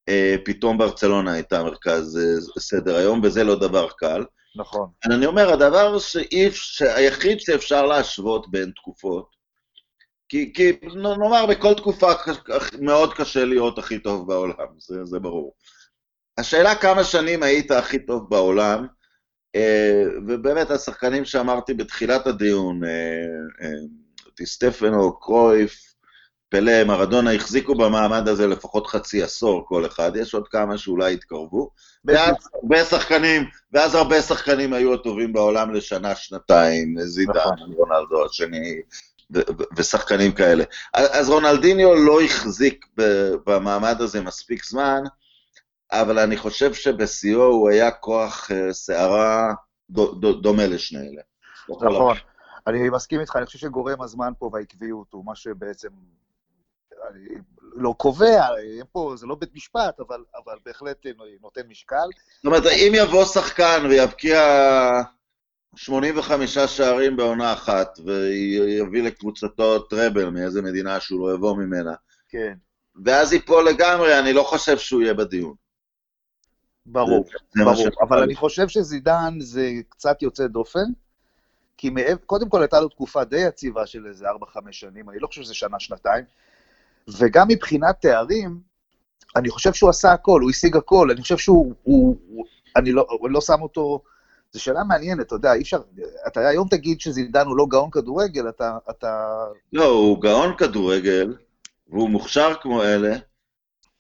אה, 0.10 0.36
פתאום 0.46 0.78
ברצלונה 0.78 1.34
הייתה 1.34 1.64
מרכז 1.64 2.20
סדר 2.60 2.96
היום, 2.96 3.22
וזה 3.24 3.44
לא 3.44 3.56
דבר 3.56 3.88
קל. 3.98 4.26
נכון. 4.56 4.90
אני 5.06 5.26
אומר, 5.26 5.54
הדבר 5.54 6.00
שאיף, 6.00 6.56
היחיד 6.82 7.40
שאפשר 7.40 7.86
להשוות 7.86 8.52
בין 8.52 8.72
תקופות, 8.76 9.38
כי, 10.30 10.54
כי 10.54 10.72
נאמר, 10.96 11.46
בכל 11.46 11.74
תקופה 11.74 12.12
מאוד 12.82 13.14
קשה 13.14 13.46
להיות 13.46 13.78
הכי 13.78 14.00
טוב 14.00 14.28
בעולם, 14.28 14.68
זה, 14.78 15.06
זה 15.06 15.20
ברור. 15.20 15.56
השאלה 16.38 16.76
כמה 16.76 17.04
שנים 17.04 17.44
היית 17.44 17.72
הכי 17.72 18.06
טוב 18.06 18.30
בעולם, 18.30 18.88
ובאמת, 20.28 20.72
השחקנים 20.72 21.26
שאמרתי 21.26 21.74
בתחילת 21.74 22.28
הדיון, 22.28 22.82
סטפנו, 24.46 25.20
קרויף, 25.20 25.94
פלא, 26.50 26.84
מרדונה, 26.84 27.34
החזיקו 27.34 27.76
במעמד 27.76 28.28
הזה 28.28 28.48
לפחות 28.48 28.88
חצי 28.88 29.24
עשור 29.24 29.66
כל 29.68 29.86
אחד, 29.86 30.12
יש 30.16 30.34
עוד 30.34 30.48
כמה 30.48 30.78
שאולי 30.78 31.14
התקרבו, 31.14 31.72
ואז 32.06 32.36
הרבה 32.54 32.84
שחקנים, 32.84 33.44
ואז 33.74 33.96
הרבה 33.96 34.22
שחקנים 34.22 34.74
היו 34.74 34.94
הטובים 34.94 35.34
בעולם 35.34 35.74
לשנה, 35.74 36.16
שנתיים, 36.16 36.96
זידן, 37.00 37.32
נכון. 37.32 37.74
רונלדו 37.76 38.26
השני, 38.26 38.76
ושחקנים 39.78 40.32
כאלה. 40.32 40.64
אז 40.94 41.30
רונלדיניו 41.30 41.96
לא 41.96 42.22
החזיק 42.22 42.86
במעמד 43.46 44.02
הזה 44.02 44.22
מספיק 44.22 44.66
זמן, 44.66 45.04
אבל 45.92 46.20
אני 46.20 46.38
חושב 46.38 46.74
שבשיאו 46.74 47.44
הוא 47.44 47.70
היה 47.70 47.92
כוח 47.92 48.50
סערה 48.72 49.54
דומה 50.42 50.68
לשני 50.68 51.00
אלה. 51.00 51.22
נכון. 51.70 52.18
אני 52.68 52.90
מסכים 52.90 53.20
איתך, 53.20 53.36
אני 53.36 53.46
חושב 53.46 53.60
שגורם 53.60 54.02
הזמן 54.02 54.32
פה 54.40 54.50
והעקביות 54.54 55.08
הוא 55.14 55.26
מה 55.26 55.36
שבעצם 55.36 55.90
אני 57.10 57.28
לא 57.62 57.96
קובע, 57.98 58.48
פה 58.92 59.14
זה 59.18 59.28
לא 59.28 59.36
בית 59.36 59.56
משפט, 59.56 60.00
אבל, 60.00 60.24
אבל 60.36 60.58
בהחלט 60.66 61.06
נותן 61.42 61.62
משקל. 61.68 62.08
זאת 62.36 62.46
אומרת, 62.46 62.64
אם 62.66 62.92
יבוא 62.96 63.26
שחקן 63.26 63.86
ויבקיע 63.90 64.42
85 65.76 66.58
שערים 66.58 67.18
בעונה 67.18 67.54
אחת, 67.54 68.00
ויביא 68.06 69.04
לקבוצתו 69.04 69.80
טראבל 69.80 70.30
מאיזה 70.30 70.62
מדינה 70.62 71.00
שהוא 71.00 71.30
לא 71.30 71.36
יבוא 71.36 71.58
ממנה, 71.58 71.94
כן. 72.30 72.54
ואז 73.06 73.34
ייפול 73.34 73.70
לגמרי, 73.70 74.20
אני 74.20 74.34
לא 74.34 74.44
חושב 74.44 74.78
שהוא 74.78 75.02
יהיה 75.02 75.14
בדיון. 75.14 75.67
ברור, 76.88 77.26
זה, 77.52 77.64
ברור, 77.64 77.84
זה 77.84 77.90
אבל 78.02 78.24
אני 78.24 78.36
חושב 78.36 78.68
שזידן 78.68 79.34
זה 79.40 79.72
קצת 79.90 80.22
יוצא 80.22 80.48
דופן, 80.48 80.86
כי 81.78 81.90
מעבר, 81.90 82.16
קודם 82.26 82.50
כל 82.50 82.62
הייתה 82.62 82.80
לו 82.80 82.90
תקופה 82.90 83.24
די 83.24 83.38
יציבה 83.40 83.86
של 83.86 84.08
איזה 84.08 84.26
4-5 84.30 84.60
שנים, 84.72 85.10
אני 85.10 85.20
לא 85.20 85.28
חושב 85.28 85.42
שזה 85.42 85.54
שנה-שנתיים, 85.54 86.24
וגם 87.08 87.48
מבחינת 87.48 88.02
תארים, 88.02 88.60
אני 89.36 89.50
חושב 89.50 89.74
שהוא 89.74 89.90
עשה 89.90 90.12
הכל, 90.12 90.42
הוא 90.42 90.50
השיג 90.50 90.78
הכל, 90.78 91.12
אני 91.12 91.22
חושב 91.22 91.38
שהוא, 91.38 91.74
הוא, 91.84 92.18
הוא, 92.28 92.46
אני 92.76 92.92
לא, 92.92 93.08
לא 93.30 93.42
שם 93.42 93.62
אותו, 93.62 94.02
זו 94.52 94.62
שאלה 94.62 94.84
מעניינת, 94.84 95.28
אתה 95.28 95.36
יודע, 95.36 95.54
אי 95.54 95.62
אפשר, 95.62 95.82
אתה 96.28 96.48
היום 96.48 96.68
תגיד 96.68 97.02
שזידן 97.02 97.46
הוא 97.46 97.58
לא 97.58 97.66
גאון 97.70 97.90
כדורגל, 97.92 98.50
אתה, 98.50 98.78
אתה... 98.90 99.28
לא, 99.74 99.86
הוא 99.86 100.22
גאון 100.22 100.58
כדורגל, 100.58 101.36
והוא 101.90 102.10
מוכשר 102.10 102.54
כמו 102.62 102.84
אלה, 102.84 103.16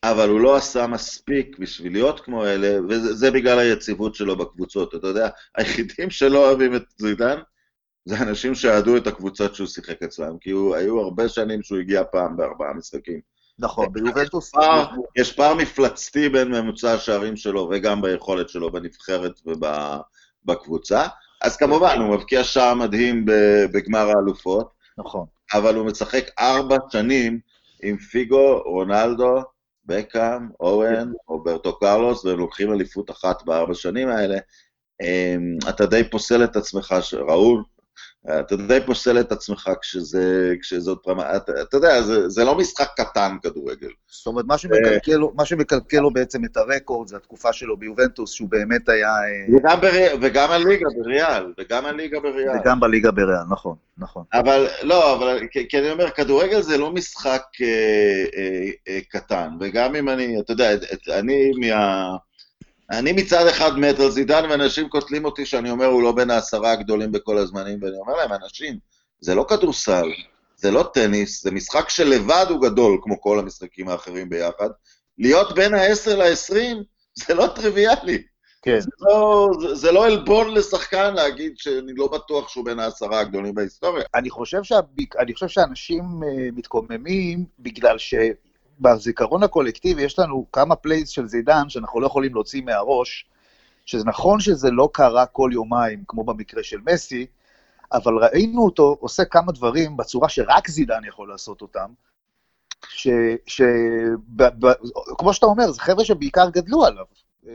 אבל 0.03 0.29
הוא 0.29 0.39
לא 0.39 0.55
עשה 0.55 0.87
מספיק 0.87 1.57
בשביל 1.59 1.93
להיות 1.93 2.19
כמו 2.19 2.45
אלה, 2.45 2.79
וזה 2.89 3.31
בגלל 3.31 3.59
היציבות 3.59 4.15
שלו 4.15 4.37
בקבוצות, 4.37 4.95
אתה 4.95 5.07
יודע, 5.07 5.29
היחידים 5.57 6.09
שלא 6.09 6.47
אוהבים 6.47 6.75
את 6.75 6.83
זידן, 6.97 7.37
זה 8.05 8.17
אנשים 8.21 8.55
שאהדו 8.55 8.97
את 8.97 9.07
הקבוצות 9.07 9.55
שהוא 9.55 9.67
שיחק 9.67 10.03
אצלם, 10.03 10.37
כי 10.41 10.51
הוא, 10.51 10.75
היו 10.75 10.99
הרבה 10.99 11.29
שנים 11.29 11.63
שהוא 11.63 11.79
הגיע 11.79 12.03
פעם 12.11 12.37
בארבעה 12.37 12.73
משחקים. 12.73 13.19
נכון, 13.59 13.93
ביובנטוס... 13.93 14.51
יש 15.17 15.33
פער 15.33 15.53
מפלצתי 15.53 16.29
בין 16.29 16.51
ממוצע 16.51 16.93
השערים 16.93 17.37
שלו 17.37 17.69
וגם 17.71 18.01
ביכולת 18.01 18.49
שלו 18.49 18.71
בנבחרת 18.71 19.41
ובקבוצה. 19.45 21.07
אז 21.41 21.57
כמובן, 21.57 21.97
הוא 22.01 22.15
מבקיע 22.15 22.43
שער 22.43 22.73
מדהים 22.73 23.25
בגמר 23.71 24.07
האלופות. 24.07 24.69
נכון. 24.97 25.25
אבל 25.53 25.75
הוא 25.75 25.85
משחק 25.85 26.23
ארבע 26.39 26.77
שנים 26.91 27.39
עם 27.83 27.97
פיגו, 27.97 28.61
רונלדו, 28.65 29.41
בקאם, 29.87 30.49
אורן, 30.59 31.11
רוברטו 31.27 31.79
קרלוס, 31.79 32.25
והם 32.25 32.39
לוקחים 32.39 32.73
אליפות 32.73 33.11
אחת 33.11 33.43
בארבע 33.43 33.73
שנים 33.73 34.07
האלה. 34.09 34.37
אמ, 35.01 35.57
אתה 35.69 35.85
די 35.85 36.09
פוסל 36.09 36.43
את 36.43 36.55
עצמך, 36.55 36.95
ראול, 37.13 37.63
אתה 38.29 38.55
די 38.55 38.79
פוסל 38.85 39.19
את 39.19 39.31
עצמך 39.31 39.69
כשזה, 39.81 40.53
כשזאת 40.61 41.07
רמה, 41.07 41.35
אתה, 41.35 41.51
אתה 41.61 41.77
יודע, 41.77 42.01
זה, 42.01 42.29
זה 42.29 42.43
לא 42.43 42.57
משחק 42.57 42.87
קטן 42.95 43.37
כדורגל. 43.43 43.89
זאת 44.07 44.27
אומרת, 44.27 44.45
מה 44.45 44.57
שמקלקל, 44.57 45.19
מה 45.35 45.45
שמקלקל 45.45 45.99
לו 45.99 46.11
בעצם 46.11 46.45
את 46.45 46.57
הרקורד 46.57 47.07
זה 47.07 47.15
התקופה 47.15 47.53
שלו 47.53 47.77
ביובנטוס, 47.77 48.31
שהוא 48.31 48.49
באמת 48.49 48.89
היה... 48.89 49.09
אה, 49.09 49.57
וגם, 49.57 49.81
בר... 49.81 50.15
וגם 50.21 50.51
הליגה 50.51 50.89
בריאל, 50.97 51.53
וגם 51.57 51.85
הליגה 51.85 52.19
בריאל. 52.19 52.59
וגם 52.61 52.79
בליגה 52.79 53.11
בריאל, 53.11 53.43
נכון, 53.49 53.75
נכון. 53.97 54.23
אבל, 54.33 54.67
לא, 54.83 55.15
אבל, 55.15 55.39
כי, 55.51 55.67
כי 55.69 55.79
אני 55.79 55.91
אומר, 55.91 56.09
כדורגל 56.09 56.61
זה 56.61 56.77
לא 56.77 56.91
משחק 56.91 57.43
אה, 57.61 57.67
אה, 58.37 58.69
אה, 58.87 58.99
קטן, 59.09 59.49
וגם 59.59 59.95
אם 59.95 60.09
אני, 60.09 60.39
אתה 60.39 60.53
יודע, 60.53 60.69
אני 61.09 61.51
מה... 61.59 62.09
אני 62.91 63.11
מצד 63.11 63.47
אחד 63.47 63.77
מת 63.77 63.99
על 63.99 64.11
זידן, 64.11 64.43
ואנשים 64.49 64.89
קוטלים 64.89 65.25
אותי 65.25 65.45
שאני 65.45 65.71
אומר, 65.71 65.85
הוא 65.85 66.03
לא 66.03 66.11
בין 66.11 66.29
העשרה 66.29 66.71
הגדולים 66.71 67.11
בכל 67.11 67.37
הזמנים, 67.37 67.79
ואני 67.81 67.97
אומר 67.97 68.15
להם, 68.15 68.33
אנשים, 68.43 68.77
זה 69.19 69.35
לא 69.35 69.45
כדורסל, 69.49 70.11
זה 70.55 70.71
לא 70.71 70.89
טניס, 70.93 71.43
זה 71.43 71.51
משחק 71.51 71.89
שלבד 71.89 72.45
הוא 72.49 72.61
גדול, 72.61 72.99
כמו 73.03 73.21
כל 73.21 73.39
המשחקים 73.39 73.89
האחרים 73.89 74.29
ביחד. 74.29 74.69
להיות 75.17 75.55
בין 75.55 75.73
ה-10 75.73 76.15
ל-20, 76.15 76.83
זה 77.13 77.33
לא 77.33 77.47
טריוויאלי. 77.55 78.23
כן. 78.61 78.79
זה 78.79 78.89
לא, 78.99 79.49
זה, 79.61 79.75
זה 79.75 79.91
לא 79.91 80.05
עלבון 80.05 80.53
לשחקן 80.53 81.13
להגיד 81.13 81.57
שאני 81.57 81.93
לא 81.95 82.07
בטוח 82.07 82.49
שהוא 82.49 82.65
בין 82.65 82.79
העשרה 82.79 83.19
הגדולים 83.19 83.53
בהיסטוריה. 83.53 84.03
אני 84.15 84.29
חושב, 84.29 84.63
שהביק, 84.63 85.15
אני 85.15 85.33
חושב 85.33 85.47
שאנשים 85.47 86.03
אה, 86.03 86.25
מתקוממים 86.55 87.45
בגלל 87.59 87.97
ש... 87.97 88.13
בזיכרון 88.79 89.43
הקולקטיבי 89.43 90.01
יש 90.01 90.19
לנו 90.19 90.45
כמה 90.51 90.75
plays 90.75 91.09
של 91.09 91.27
זידן 91.27 91.69
שאנחנו 91.69 92.01
לא 92.01 92.07
יכולים 92.07 92.33
להוציא 92.33 92.61
מהראש, 92.61 93.25
שזה 93.85 94.05
נכון 94.05 94.39
שזה 94.39 94.71
לא 94.71 94.89
קרה 94.93 95.25
כל 95.25 95.49
יומיים, 95.53 96.03
כמו 96.07 96.23
במקרה 96.23 96.63
של 96.63 96.77
מסי, 96.85 97.25
אבל 97.93 98.17
ראינו 98.17 98.65
אותו 98.65 98.97
עושה 98.99 99.25
כמה 99.25 99.51
דברים 99.51 99.97
בצורה 99.97 100.29
שרק 100.29 100.67
זידן 100.69 101.01
יכול 101.07 101.29
לעשות 101.29 101.61
אותם, 101.61 101.89
ש... 102.89 103.07
ש... 103.45 103.61
ב, 104.27 104.43
ב, 104.43 104.71
כמו 105.17 105.33
שאתה 105.33 105.45
אומר, 105.45 105.71
זה 105.71 105.81
חבר'ה 105.81 106.05
שבעיקר 106.05 106.49
גדלו 106.49 106.85
עליו. 106.85 107.05
אה, 107.47 107.53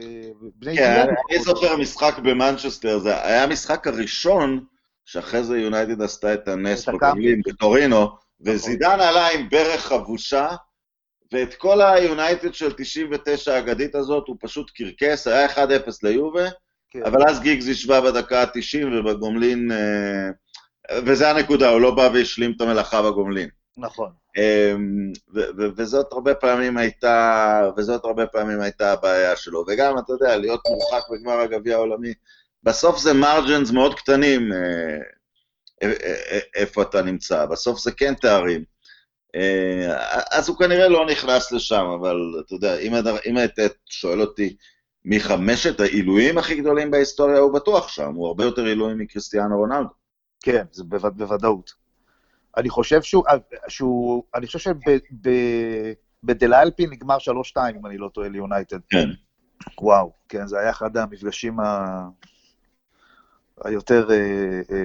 כן, 0.75 1.07
אני 1.31 1.43
זוכר 1.45 1.77
משחק 1.77 2.19
במנצ'סטר, 2.19 2.99
זה 2.99 3.27
היה 3.27 3.45
המשחק 3.45 3.87
הראשון 3.87 4.65
שאחרי 5.05 5.45
זה 5.45 5.59
יונייטד 5.59 6.03
עשתה 6.03 6.35
את 6.35 6.49
הנס 6.49 6.89
בגליל 6.89 7.41
בטורינו, 7.47 8.09
וזידן 8.41 9.01
עלה 9.01 9.29
עם 9.29 9.49
ברך 9.49 9.81
חבושה, 9.81 10.49
ואת 11.33 11.55
כל 11.55 11.81
היונייטד 11.81 12.55
של 12.55 12.73
99 12.73 13.55
האגדית 13.55 13.95
הזאת 13.95 14.25
הוא 14.27 14.37
פשוט 14.41 14.71
קרקס, 14.71 15.27
היה 15.27 15.47
1-0 15.47 15.59
ליובה, 16.03 16.49
כן. 16.91 17.03
אבל 17.05 17.29
אז 17.29 17.41
גיגס 17.41 17.67
השווה 17.67 18.01
בדקה 18.01 18.43
ה-90 18.43 18.87
ובגומלין, 18.87 19.73
אה, 19.73 20.31
וזה 21.07 21.31
הנקודה, 21.31 21.69
הוא 21.69 21.81
לא 21.81 21.95
בא 21.95 22.11
והשלים 22.15 22.53
את 22.57 22.61
המלאכה 22.61 23.03
בגומלין. 23.03 23.49
נכון. 23.77 24.11
אמ, 24.37 25.13
וזאת 25.77 26.13
הרבה 26.13 26.35
פעמים 26.35 26.77
הייתה, 26.77 27.71
וזאת 27.77 28.05
הרבה 28.05 28.27
פעמים 28.27 28.61
הייתה 28.61 28.93
הבעיה 28.93 29.37
שלו. 29.37 29.65
וגם, 29.69 29.99
אתה 29.99 30.13
יודע, 30.13 30.37
להיות 30.37 30.61
מורחק 30.69 31.03
בגמר 31.11 31.41
הגביע 31.41 31.75
העולמי, 31.77 32.15
בסוף 32.63 32.99
זה 32.99 33.13
מרג'נס 33.13 33.71
מאוד 33.71 33.95
קטנים 33.95 34.53
אה, 34.53 34.99
אה, 35.83 36.39
איפה 36.55 36.83
אתה 36.83 37.03
נמצא, 37.03 37.47
בסוף 37.47 37.81
זה 37.81 37.93
כן 37.93 38.15
תארים. 38.15 38.72
אה, 39.35 40.21
אז 40.31 40.49
הוא 40.49 40.57
כנראה 40.57 40.89
לא 40.89 41.07
נכנס 41.07 41.53
לשם, 41.53 41.85
אבל 42.01 42.17
אתה 42.47 42.55
יודע, 42.55 42.79
אם, 42.79 42.93
אם 43.27 43.37
היית 43.37 43.59
שואל 43.87 44.21
אותי 44.21 44.57
מי 45.05 45.21
חמשת 45.21 45.81
העילויים 45.81 46.39
הכי 46.39 46.55
גדולים 46.55 46.91
בהיסטוריה, 46.91 47.39
הוא 47.39 47.55
בטוח 47.55 47.89
שם, 47.89 48.15
הוא 48.15 48.27
הרבה 48.27 48.45
יותר 48.45 48.65
עילוי 48.65 48.95
מקריסטיאנו 48.95 49.59
רונלדו. 49.59 49.89
כן, 50.41 50.65
זה 50.73 50.85
בו, 50.85 50.97
בוודאות. 51.17 51.73
אני 52.57 52.71
חושב 52.71 53.03
שהוא, 53.03 53.25
שהוא 53.69 54.25
אני 54.35 54.47
חושב 54.47 54.75
שבדלאלפי 56.25 56.87
נגמר 56.87 57.17
3-2, 57.57 57.61
אם 57.77 57.87
אני 57.87 57.99
לא 57.99 58.09
טועה, 58.09 58.29
ליונייטד. 58.29 58.79
כן. 58.91 59.09
וואו, 59.81 60.13
כן, 60.29 60.47
זה 60.47 60.59
היה 60.59 60.71
אחד 60.71 60.97
המפגשים 60.97 61.61
ה... 61.61 61.87
היותר 63.65 64.11
אה, 64.11 64.61
אה, 64.71 64.85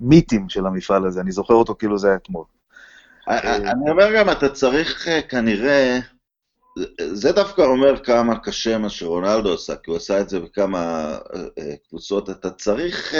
מיתים 0.00 0.48
של 0.48 0.66
המפעל 0.66 1.06
הזה, 1.06 1.20
אני 1.20 1.32
זוכר 1.32 1.54
אותו 1.54 1.74
כאילו 1.74 1.98
זה 1.98 2.08
היה 2.08 2.16
אתמול. 2.16 2.44
אה, 3.28 3.56
אני 3.56 3.90
אומר 3.90 4.14
גם, 4.16 4.30
אתה 4.30 4.48
צריך 4.48 5.08
אה, 5.08 5.22
כנראה, 5.22 5.98
זה 7.12 7.32
דווקא 7.32 7.62
אומר 7.62 8.04
כמה 8.04 8.38
קשה 8.38 8.78
מה 8.78 8.88
שרונלדו 8.88 9.54
עשה, 9.54 9.76
כי 9.76 9.90
הוא 9.90 9.96
עשה 9.96 10.20
את 10.20 10.28
זה 10.28 10.40
בכמה 10.40 11.14
אה, 11.58 11.74
קבוצות, 11.88 12.30
אתה 12.30 12.50
צריך... 12.50 13.14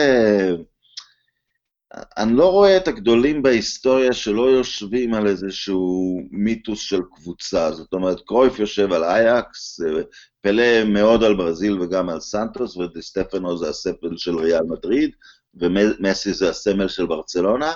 אני 2.16 2.36
לא 2.36 2.52
רואה 2.52 2.76
את 2.76 2.88
הגדולים 2.88 3.42
בהיסטוריה 3.42 4.12
שלא 4.12 4.50
יושבים 4.50 5.14
על 5.14 5.26
איזשהו 5.26 6.20
מיתוס 6.30 6.80
של 6.80 7.00
קבוצה. 7.14 7.72
זאת 7.72 7.92
אומרת, 7.92 8.20
קרויף 8.26 8.58
יושב 8.58 8.92
על 8.92 9.04
אייקס, 9.04 9.80
פלא 10.40 10.84
מאוד 10.84 11.24
על 11.24 11.36
ברזיל 11.36 11.80
וגם 11.80 12.08
על 12.08 12.20
סנטוס, 12.20 12.76
וסטפנו 12.76 13.58
זה 13.58 13.68
הספל 13.68 14.16
של 14.16 14.36
ריאל 14.38 14.62
מדריד, 14.62 15.10
ומסי 15.54 16.32
זה 16.32 16.50
הסמל 16.50 16.88
של 16.88 17.06
ברצלונה. 17.06 17.72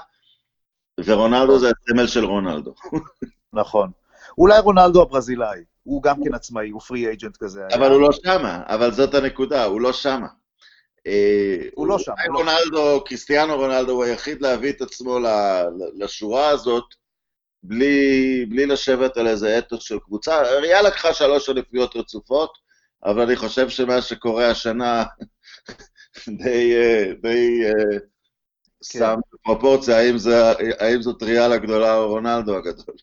ורונלדו 1.01 1.59
זה 1.59 1.71
הסמל 1.71 2.07
של 2.07 2.25
רונלדו. 2.25 2.75
נכון. 3.53 3.91
אולי 4.39 4.59
רונלדו 4.59 5.03
הברזילאי, 5.03 5.61
הוא 5.83 6.03
גם 6.03 6.17
כן 6.25 6.35
עצמאי, 6.35 6.71
הוא 6.71 6.81
פרי 6.81 7.07
אייג'נט 7.07 7.37
כזה. 7.37 7.67
אבל 7.75 7.91
הוא 7.91 8.01
לא 8.01 8.13
שמה, 8.13 8.63
אבל 8.67 8.93
זאת 8.93 9.15
הנקודה, 9.15 9.65
הוא 9.65 9.81
לא 9.81 9.93
שמה. 9.93 10.29
הוא 11.75 11.87
לא 11.87 11.99
שם. 11.99 12.13
אולי 12.13 12.29
רונלדו, 12.29 13.05
קריסטיאנו 13.05 13.57
רונלדו 13.57 13.93
הוא 13.93 14.05
היחיד 14.05 14.43
להביא 14.43 14.71
את 14.71 14.81
עצמו 14.81 15.19
לשורה 15.95 16.49
הזאת, 16.49 16.85
בלי, 17.63 18.47
בלי 18.49 18.67
לשבת 18.67 19.17
על 19.17 19.29
איזה 19.29 19.59
אתוס 19.59 19.83
של 19.83 19.99
קבוצה. 19.99 20.43
ריאל 20.43 20.87
לקחה 20.87 21.15
שלוש 21.15 21.49
אליפויות 21.49 21.97
רצופות, 21.97 22.53
אבל 23.05 23.23
אני 23.23 23.37
חושב 23.37 23.69
שמה 23.69 24.03
שקורה 24.03 24.51
השנה 24.51 25.05
די, 26.43 26.75
די 27.23 27.61
כן. 27.63 28.12
שם 28.83 29.19
פרופורציה, 29.43 29.99
האם, 29.99 30.19
זה, 30.19 30.53
האם 30.79 31.03
זאת 31.03 31.23
ריאל 31.23 31.53
הגדולה 31.53 31.97
או 31.97 32.09
רונלדו 32.09 32.57
הגדול. 32.57 32.95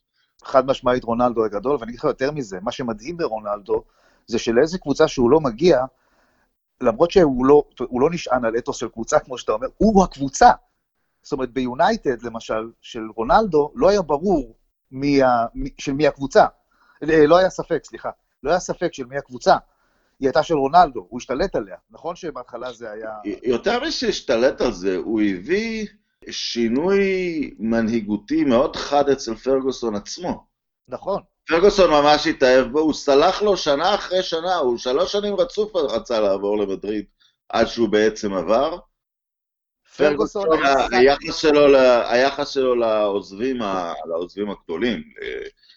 חד 0.44 0.66
משמעית 0.66 1.04
רונלדו 1.04 1.46
הגדול, 1.46 1.78
ואני 1.80 1.90
אגיד 1.90 2.00
לך 2.00 2.04
יותר 2.04 2.32
מזה, 2.32 2.58
מה 2.62 2.72
שמדהים 2.72 3.18
ברונלדו, 3.18 3.84
זה 4.28 4.40
שלאיזה 4.40 4.78
קבוצה 4.78 5.08
שהוא 5.08 5.30
לא 5.30 5.40
מגיע, 5.40 5.80
למרות 6.82 7.12
שהוא 7.12 7.46
לא, 7.46 7.64
לא 7.80 8.10
נשען 8.12 8.46
על 8.46 8.58
אתוס 8.58 8.78
של 8.78 8.88
קבוצה, 8.90 9.20
כמו 9.20 9.38
שאתה 9.38 9.52
אומר, 9.52 9.68
הוא 9.78 10.04
הקבוצה. 10.04 10.52
זאת 11.24 11.32
אומרת, 11.32 11.52
ביונייטד, 11.52 12.22
למשל, 12.22 12.72
של 12.82 13.08
רונלדו, 13.16 13.72
לא 13.76 13.90
היה 13.90 14.02
ברור 14.02 14.56
מי 14.92 15.24
ה, 15.24 15.28
של 15.78 15.94
מי 15.94 16.08
הקבוצה. 16.08 16.46
אה, 17.04 17.28
לא 17.28 17.38
היה 17.38 17.50
ספק, 17.50 17.82
סליחה. 17.86 18.10
לא 18.44 18.50
היה 18.50 18.60
ספק 18.60 18.94
של 18.94 19.06
מי 19.06 19.18
הקבוצה. 19.18 19.56
היא 20.20 20.28
הייתה 20.28 20.44
של 20.44 20.54
רונלדו, 20.54 21.06
הוא 21.10 21.18
השתלט 21.18 21.56
עליה. 21.56 21.76
נכון 21.92 22.16
שבהתחלה 22.16 22.74
זה 22.74 22.92
היה... 22.92 23.12
יותר 23.44 23.80
משהשתלט 23.88 24.62
על 24.62 24.72
זה, 24.72 24.98
הוא 24.98 25.22
הביא 25.22 25.88
שינוי 26.30 27.00
מנהיגותי 27.60 28.44
מאוד 28.44 28.76
חד 28.76 29.10
אצל 29.10 29.36
פרגוסון 29.36 29.96
עצמו. 29.96 30.46
נכון. 30.88 31.22
פרגוסון 31.48 31.92
ממש 31.92 32.28
התאהב 32.28 32.68
בו, 32.68 32.80
הוא 32.80 32.94
סלח 32.94 33.42
לו 33.42 33.58
שנה 33.58 33.96
אחרי 33.96 34.24
שנה, 34.24 34.56
הוא 34.56 34.78
שלוש 34.78 35.12
שנים 35.12 35.36
רצוף 35.36 35.76
רצה 35.76 36.20
לעבור 36.20 36.58
למדריד 36.58 37.06
עד 37.50 37.68
שהוא 37.68 37.90
בעצם 37.90 38.34
עבר. 38.34 38.78
פרגוסון, 40.00 40.48
היחס 42.10 42.48
שלו, 42.50 42.76
לעוזבים, 42.76 43.58
לעוזבים 44.06 44.50
הגדולים, 44.50 45.04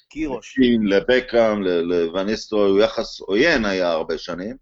קירוש, 0.08 0.58
לבקאם, 0.84 1.62
לווניסטרו, 1.62 2.60
הוא 2.60 2.80
יחס 2.80 3.20
עוין 3.20 3.64
היה 3.64 3.90
הרבה 3.90 4.18
שנים. 4.18 4.56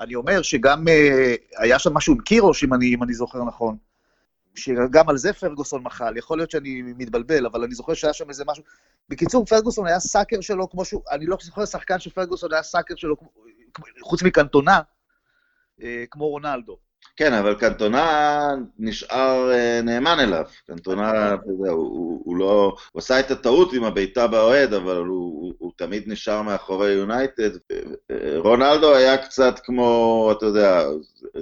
אני 0.00 0.14
אומר 0.14 0.42
שגם 0.42 0.88
אה, 0.88 1.34
היה 1.58 1.78
שם 1.78 1.94
משהו 1.94 2.14
עם 2.14 2.20
קירוש, 2.20 2.64
אם 2.64 2.74
אני, 2.74 2.94
אם 2.94 3.02
אני 3.02 3.14
זוכר 3.14 3.44
נכון. 3.44 3.76
שגם 4.54 5.08
על 5.08 5.16
זה 5.16 5.32
פרגוסון 5.32 5.82
מחל, 5.82 6.16
יכול 6.16 6.38
להיות 6.38 6.50
שאני 6.50 6.82
מתבלבל, 6.82 7.46
אבל 7.46 7.64
אני 7.64 7.74
זוכר 7.74 7.94
שהיה 7.94 8.12
שם 8.12 8.28
איזה 8.28 8.44
משהו... 8.46 8.64
בקיצור, 9.08 9.46
פרגוסון 9.46 9.86
היה 9.86 10.00
סאקר 10.00 10.40
שלו 10.40 10.70
כמו 10.70 10.84
שהוא, 10.84 11.02
אני 11.10 11.26
לא 11.26 11.36
זוכר 11.40 11.66
שחקן 11.66 11.98
של 11.98 12.10
פרגוסון 12.10 12.52
היה 12.52 12.62
סאקר 12.62 12.94
שלו, 12.96 13.16
חוץ 14.02 14.22
מקנטונה, 14.22 14.80
אה, 15.82 16.04
כמו 16.10 16.28
רונלדו. 16.28 16.78
כן, 17.16 17.32
אבל 17.32 17.54
קנטונה 17.54 18.48
נשאר 18.78 19.52
אה, 19.52 19.80
נאמן 19.82 20.20
אליו. 20.20 20.44
קנטונה, 20.66 21.34
אתה 21.34 21.50
יודע, 21.50 21.70
הוא, 21.70 22.22
הוא 22.24 22.36
לא... 22.36 22.76
הוא 22.92 23.00
עשה 23.00 23.20
את 23.20 23.30
הטעות 23.30 23.72
עם 23.72 23.84
הבעיטה 23.84 24.26
באוהד, 24.26 24.74
אבל 24.74 24.96
הוא, 24.96 25.06
הוא, 25.06 25.52
הוא 25.58 25.72
תמיד 25.76 26.02
נשאר 26.06 26.42
מאחורי 26.42 26.92
יונייטד. 26.92 27.50
רונלדו 28.36 28.94
היה 28.94 29.16
קצת 29.16 29.60
כמו, 29.64 30.28
אתה 30.36 30.46
יודע, 30.46 30.84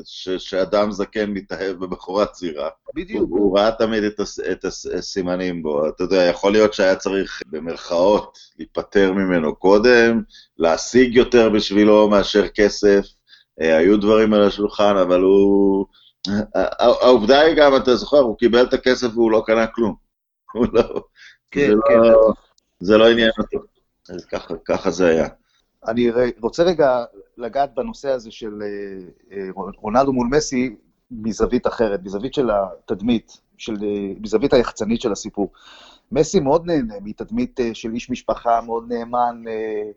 ש, 0.05 0.29
שאדם 0.29 0.93
זקן 0.93 1.31
מתאהב 1.31 1.77
בבחורה 1.77 2.27
צעירה. 2.27 2.69
בדיוק. 2.95 3.31
הוא, 3.31 3.39
הוא 3.39 3.59
ראה 3.59 3.71
תמיד 3.73 4.05
את, 4.05 4.21
הס, 4.21 4.41
את 4.41 4.65
הסימנים 4.65 5.63
בו. 5.63 5.89
אתה 5.89 6.05
יודע, 6.05 6.23
יכול 6.23 6.53
להיות 6.53 6.75
שהיה 6.75 6.97
צריך, 6.97 7.43
במרכאות, 7.47 8.39
להיפטר 8.59 9.13
ממנו 9.13 9.55
קודם, 9.55 10.23
להשיג 10.59 11.17
יותר 11.17 11.49
בשבילו 11.49 12.09
מאשר 12.09 12.49
כסף. 12.49 13.07
אה, 13.61 13.77
היו 13.77 14.01
דברים 14.01 14.33
על 14.33 14.43
השולחן, 14.43 14.97
אבל 14.97 15.21
הוא... 15.21 15.87
העובדה 16.79 17.41
היא 17.41 17.57
גם, 17.57 17.77
אתה 17.77 17.97
זוכר, 17.97 18.19
הוא 18.19 18.39
קיבל 18.39 18.63
את 18.63 18.75
הכסף 18.75 19.09
והוא 19.15 19.31
לא 19.31 19.43
קנה 19.47 19.67
כלום. 19.67 19.95
הוא 20.55 20.67
לא... 20.73 21.03
כן, 21.51 21.69
זה 21.69 21.75
כן. 21.89 21.99
לא, 21.99 22.33
זה 22.81 22.99
לא 22.99 23.11
עניין 23.11 23.31
אותו. 23.39 23.67
אז 24.09 24.25
ככה, 24.25 24.55
ככה 24.65 24.91
זה 24.91 25.07
היה. 25.07 25.29
אני 25.89 26.11
רוצה 26.41 26.63
רגע 26.63 27.05
לגעת 27.39 27.75
בנושא 27.75 28.09
הזה 28.11 28.31
של 28.31 28.63
אה, 28.63 29.37
אה, 29.37 29.49
רונלדו 29.77 30.13
מול 30.13 30.29
מסי 30.31 30.77
מזווית 31.11 31.67
אחרת, 31.67 32.01
מזווית 32.05 32.35
של 32.35 32.51
התדמית, 32.51 33.41
של, 33.59 33.77
מזווית 34.21 34.53
היחצנית 34.53 35.01
של 35.01 35.13
הסיפור. 35.13 35.53
מסי 36.13 36.41
מאוד 36.41 36.67
נהנה 36.67 36.95
מתדמית 37.01 37.61
של 37.73 37.93
איש 37.93 38.11
משפחה 38.11 38.61
מאוד 38.61 38.93
נאמן, 38.93 39.45
אה, 39.49 39.91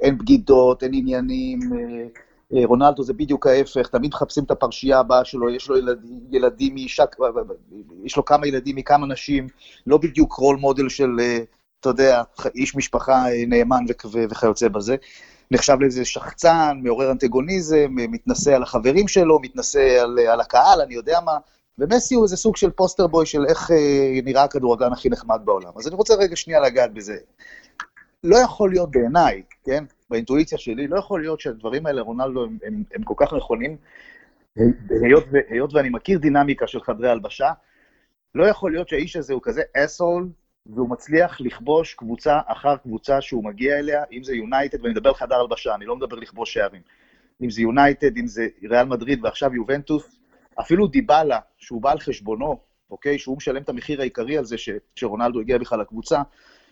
אין 0.00 0.18
בגידות, 0.18 0.82
אין 0.82 0.90
עניינים, 0.94 1.60
אה, 1.72 2.06
אה, 2.54 2.66
רונלדו 2.66 3.02
זה 3.02 3.12
בדיוק 3.12 3.46
ההפך, 3.46 3.88
תמיד 3.88 4.10
מחפשים 4.14 4.44
את 4.44 4.50
הפרשייה 4.50 4.98
הבאה 4.98 5.24
שלו, 5.24 5.50
יש 5.50 5.68
לו 5.68 5.76
ילדים, 5.76 6.20
ילדים 6.30 6.74
מאישה, 6.74 7.04
יש 8.04 8.16
לו 8.16 8.24
כמה 8.24 8.46
ילדים 8.46 8.76
מכמה 8.76 9.06
נשים, 9.06 9.46
לא 9.86 9.98
בדיוק 9.98 10.32
רול 10.32 10.56
מודל 10.56 10.88
של, 10.88 11.16
אתה 11.80 11.88
יודע, 11.88 12.22
איש 12.54 12.76
משפחה 12.76 13.24
נאמן 13.46 13.84
וכיוצא 14.30 14.68
בזה. 14.68 14.96
נחשב 15.50 15.76
לאיזה 15.80 16.04
שחצן, 16.04 16.80
מעורר 16.82 17.10
אנטגוניזם, 17.10 17.86
מתנשא 17.90 18.54
על 18.54 18.62
החברים 18.62 19.08
שלו, 19.08 19.40
מתנשא 19.40 20.00
על, 20.02 20.18
על 20.18 20.40
הקהל, 20.40 20.80
אני 20.80 20.94
יודע 20.94 21.18
מה. 21.24 21.36
ומסי 21.78 22.14
הוא 22.14 22.24
איזה 22.24 22.36
סוג 22.36 22.56
של 22.56 22.70
פוסטר 22.70 23.06
בוי 23.06 23.26
של 23.26 23.46
איך 23.48 23.70
נראה 24.24 24.44
הכדורגלן 24.44 24.92
הכי 24.92 25.08
נחמד 25.08 25.40
בעולם. 25.44 25.70
אז 25.76 25.88
אני 25.88 25.96
רוצה 25.96 26.14
רגע 26.14 26.36
שנייה 26.36 26.60
לגעת 26.60 26.92
בזה. 26.92 27.16
לא 28.24 28.36
יכול 28.36 28.70
להיות 28.70 28.90
בעיניי, 28.90 29.42
כן, 29.64 29.84
באינטואיציה 30.10 30.58
שלי, 30.58 30.86
לא 30.86 30.98
יכול 30.98 31.20
להיות 31.20 31.40
שהדברים 31.40 31.86
האלה, 31.86 32.02
רונלדו, 32.02 32.44
הם, 32.44 32.58
הם, 32.62 32.82
הם 32.94 33.02
כל 33.02 33.14
כך 33.16 33.32
נכונים, 33.32 33.76
היות, 35.02 35.24
היות 35.48 35.74
ואני 35.74 35.88
מכיר 35.88 36.18
דינמיקה 36.18 36.66
של 36.66 36.80
חדרי 36.80 37.08
הלבשה, 37.08 37.52
לא 38.34 38.44
יכול 38.44 38.72
להיות 38.72 38.88
שהאיש 38.88 39.16
הזה 39.16 39.34
הוא 39.34 39.42
כזה 39.44 39.62
אסול, 39.76 40.28
והוא 40.66 40.90
מצליח 40.90 41.40
לכבוש 41.40 41.94
קבוצה 41.94 42.40
אחר 42.46 42.76
קבוצה 42.76 43.20
שהוא 43.20 43.44
מגיע 43.44 43.78
אליה, 43.78 44.04
אם 44.12 44.24
זה 44.24 44.34
יונייטד, 44.34 44.80
ואני 44.80 44.92
מדבר 44.92 45.08
על 45.08 45.14
חדר 45.14 45.34
הלבשה, 45.34 45.74
אני 45.74 45.84
לא 45.84 45.96
מדבר 45.96 46.16
לכבוש 46.16 46.54
שערים. 46.54 46.82
אם 47.42 47.50
זה 47.50 47.62
יונייטד, 47.62 48.16
אם 48.16 48.26
זה 48.26 48.48
ריאל 48.70 48.84
מדריד 48.84 49.24
ועכשיו 49.24 49.54
יובנטוס, 49.54 50.18
אפילו 50.60 50.86
דיבלה, 50.86 51.38
שהוא 51.58 51.82
בא 51.82 51.90
על 51.90 51.98
חשבונו, 51.98 52.60
אוקיי, 52.90 53.18
שהוא 53.18 53.36
משלם 53.36 53.62
את 53.62 53.68
המחיר 53.68 54.00
העיקרי 54.00 54.38
על 54.38 54.44
זה 54.44 54.58
ש, 54.58 54.70
שרונלדו 54.94 55.40
הגיע 55.40 55.58
בכלל 55.58 55.80
לקבוצה, 55.80 56.22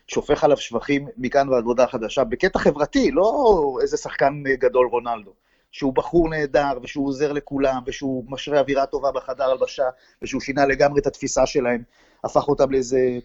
שופך 0.07 0.45
עליו 0.45 0.57
שבחים 0.57 1.09
מכאן 1.17 1.49
ועד 1.49 1.65
הודעה 1.65 1.87
חדשה, 1.87 2.25
בקטע 2.25 2.59
חברתי, 2.59 3.11
לא 3.11 3.79
איזה 3.83 3.97
שחקן 3.97 4.43
גדול 4.59 4.87
רונלדו. 4.87 5.33
שהוא 5.71 5.95
בחור 5.95 6.29
נהדר, 6.29 6.79
ושהוא 6.83 7.07
עוזר 7.07 7.33
לכולם, 7.33 7.83
ושהוא 7.87 8.25
משרה 8.29 8.61
אווירה 8.61 8.87
טובה 8.87 9.13
בחדר 9.13 9.45
הלבשה, 9.45 9.85
ושהוא 10.23 10.41
שינה 10.41 10.67
לגמרי 10.67 11.01
את 11.01 11.07
התפיסה 11.07 11.47
שלהם, 11.47 11.83
הפך 12.25 12.49
אותם 12.49 12.71
לאיזה, 12.71 13.19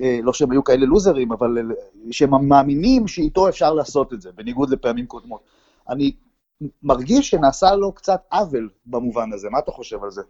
אה, 0.00 0.18
לא 0.22 0.32
שהם 0.32 0.50
היו 0.50 0.64
כאלה 0.64 0.86
לוזרים, 0.86 1.32
אבל 1.32 1.58
שהם 2.10 2.48
מאמינים 2.48 3.08
שאיתו 3.08 3.48
אפשר 3.48 3.74
לעשות 3.74 4.12
את 4.12 4.20
זה, 4.20 4.32
בניגוד 4.32 4.70
לפעמים 4.70 5.06
קודמות. 5.06 5.40
אני 5.88 6.12
מרגיש 6.82 7.30
שנעשה 7.30 7.74
לו 7.74 7.92
קצת 7.92 8.20
עוול 8.32 8.70
במובן 8.86 9.32
הזה, 9.32 9.50
מה 9.50 9.58
אתה 9.58 9.70
חושב 9.70 10.04
על 10.04 10.10
זה? 10.10 10.22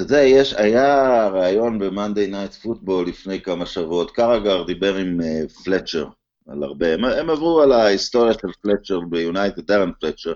אתה 0.00 0.12
יודע, 0.14 0.22
יש, 0.22 0.54
היה 0.54 1.28
ראיון 1.28 1.78
ב-Monday 1.78 2.32
Night 2.32 2.64
Football 2.66 3.06
לפני 3.06 3.40
כמה 3.40 3.66
שבועות, 3.66 4.10
קרגר 4.10 4.62
דיבר 4.62 4.96
עם 4.96 5.20
uh, 5.20 5.64
פלצ'ר 5.64 6.06
על 6.48 6.62
הרבה, 6.62 6.94
הם, 6.94 7.04
הם 7.04 7.30
עברו 7.30 7.60
על 7.60 7.72
ההיסטוריה 7.72 8.32
של 8.32 8.48
פלצ'ר 8.62 9.00
ביונייטד, 9.00 9.66
דרן 9.66 9.90
פלצ'ר, 10.00 10.32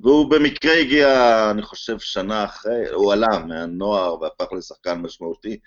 והוא 0.00 0.30
במקרה 0.30 0.74
הגיע, 0.74 1.50
אני 1.50 1.62
חושב, 1.62 1.98
שנה 1.98 2.44
אחרי, 2.44 2.88
הוא 2.92 3.12
עלה 3.12 3.38
מהנוער 3.46 4.22
והפך 4.22 4.52
לשחקן 4.52 4.94
משמעותי, 4.98 5.58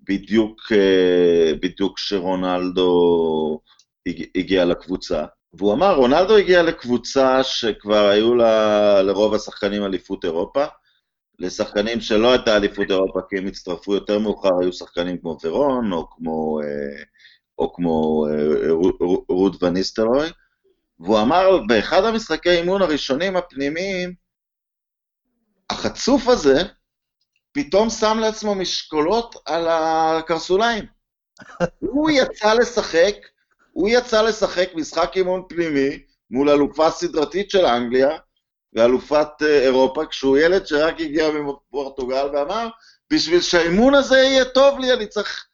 בדיוק, 0.00 0.60
uh, 0.72 1.56
בדיוק 1.62 1.96
כשרונלדו 1.96 3.60
הגיע 4.36 4.64
לקבוצה. 4.64 5.24
והוא 5.52 5.72
אמר, 5.72 5.96
רונלדו 5.96 6.36
הגיע 6.36 6.62
לקבוצה 6.62 7.42
שכבר 7.42 8.08
היו 8.08 8.34
לה, 8.34 9.02
לרוב 9.02 9.34
השחקנים 9.34 9.84
אליפות 9.84 10.24
אירופה, 10.24 10.64
לשחקנים 11.38 12.00
שלא 12.00 12.32
הייתה 12.32 12.56
אליפות 12.56 12.90
אירופה, 12.90 13.20
כי 13.28 13.38
הם 13.38 13.46
הצטרפו 13.46 13.94
יותר 13.94 14.18
מאוחר, 14.18 14.60
היו 14.60 14.72
שחקנים 14.72 15.18
כמו 15.18 15.36
ורון, 15.44 15.92
או 15.92 16.10
כמו, 16.10 16.60
אה, 16.62 17.02
או 17.58 17.74
כמו 17.74 18.26
אה, 18.30 18.72
רות 19.28 19.62
וניסטרוי, 19.62 20.28
והוא 21.00 21.20
אמר, 21.20 21.58
באחד 21.66 22.04
המשחקי 22.04 22.50
האימון 22.50 22.82
הראשונים 22.82 23.36
הפנימיים, 23.36 24.14
החצוף 25.70 26.28
הזה 26.28 26.62
פתאום 27.52 27.90
שם 27.90 28.18
לעצמו 28.20 28.54
משקולות 28.54 29.34
על 29.46 29.66
הקרסוליים. 29.68 30.84
הוא 31.80 32.10
יצא 32.10 32.54
לשחק, 32.54 33.14
הוא 33.72 33.88
יצא 33.88 34.22
לשחק 34.22 34.68
משחק 34.74 35.10
אימון 35.16 35.42
פנימי 35.48 35.98
מול 36.30 36.50
אלופה 36.50 36.90
סדרתית 36.90 37.50
של 37.50 37.66
אנגליה, 37.66 38.18
ואלופת 38.76 39.28
אה, 39.42 39.60
אירופה, 39.60 40.06
כשהוא 40.06 40.38
ילד 40.38 40.66
שרק 40.66 41.00
הגיע 41.00 41.28
מפורטוגל 41.30 42.26
ואמר, 42.32 42.68
בשביל 43.12 43.40
שהאימון 43.40 43.94
הזה 43.94 44.16
יהיה 44.16 44.44
טוב 44.44 44.78
לי, 44.78 44.92
אני 44.92 45.06
צריך 45.06 45.46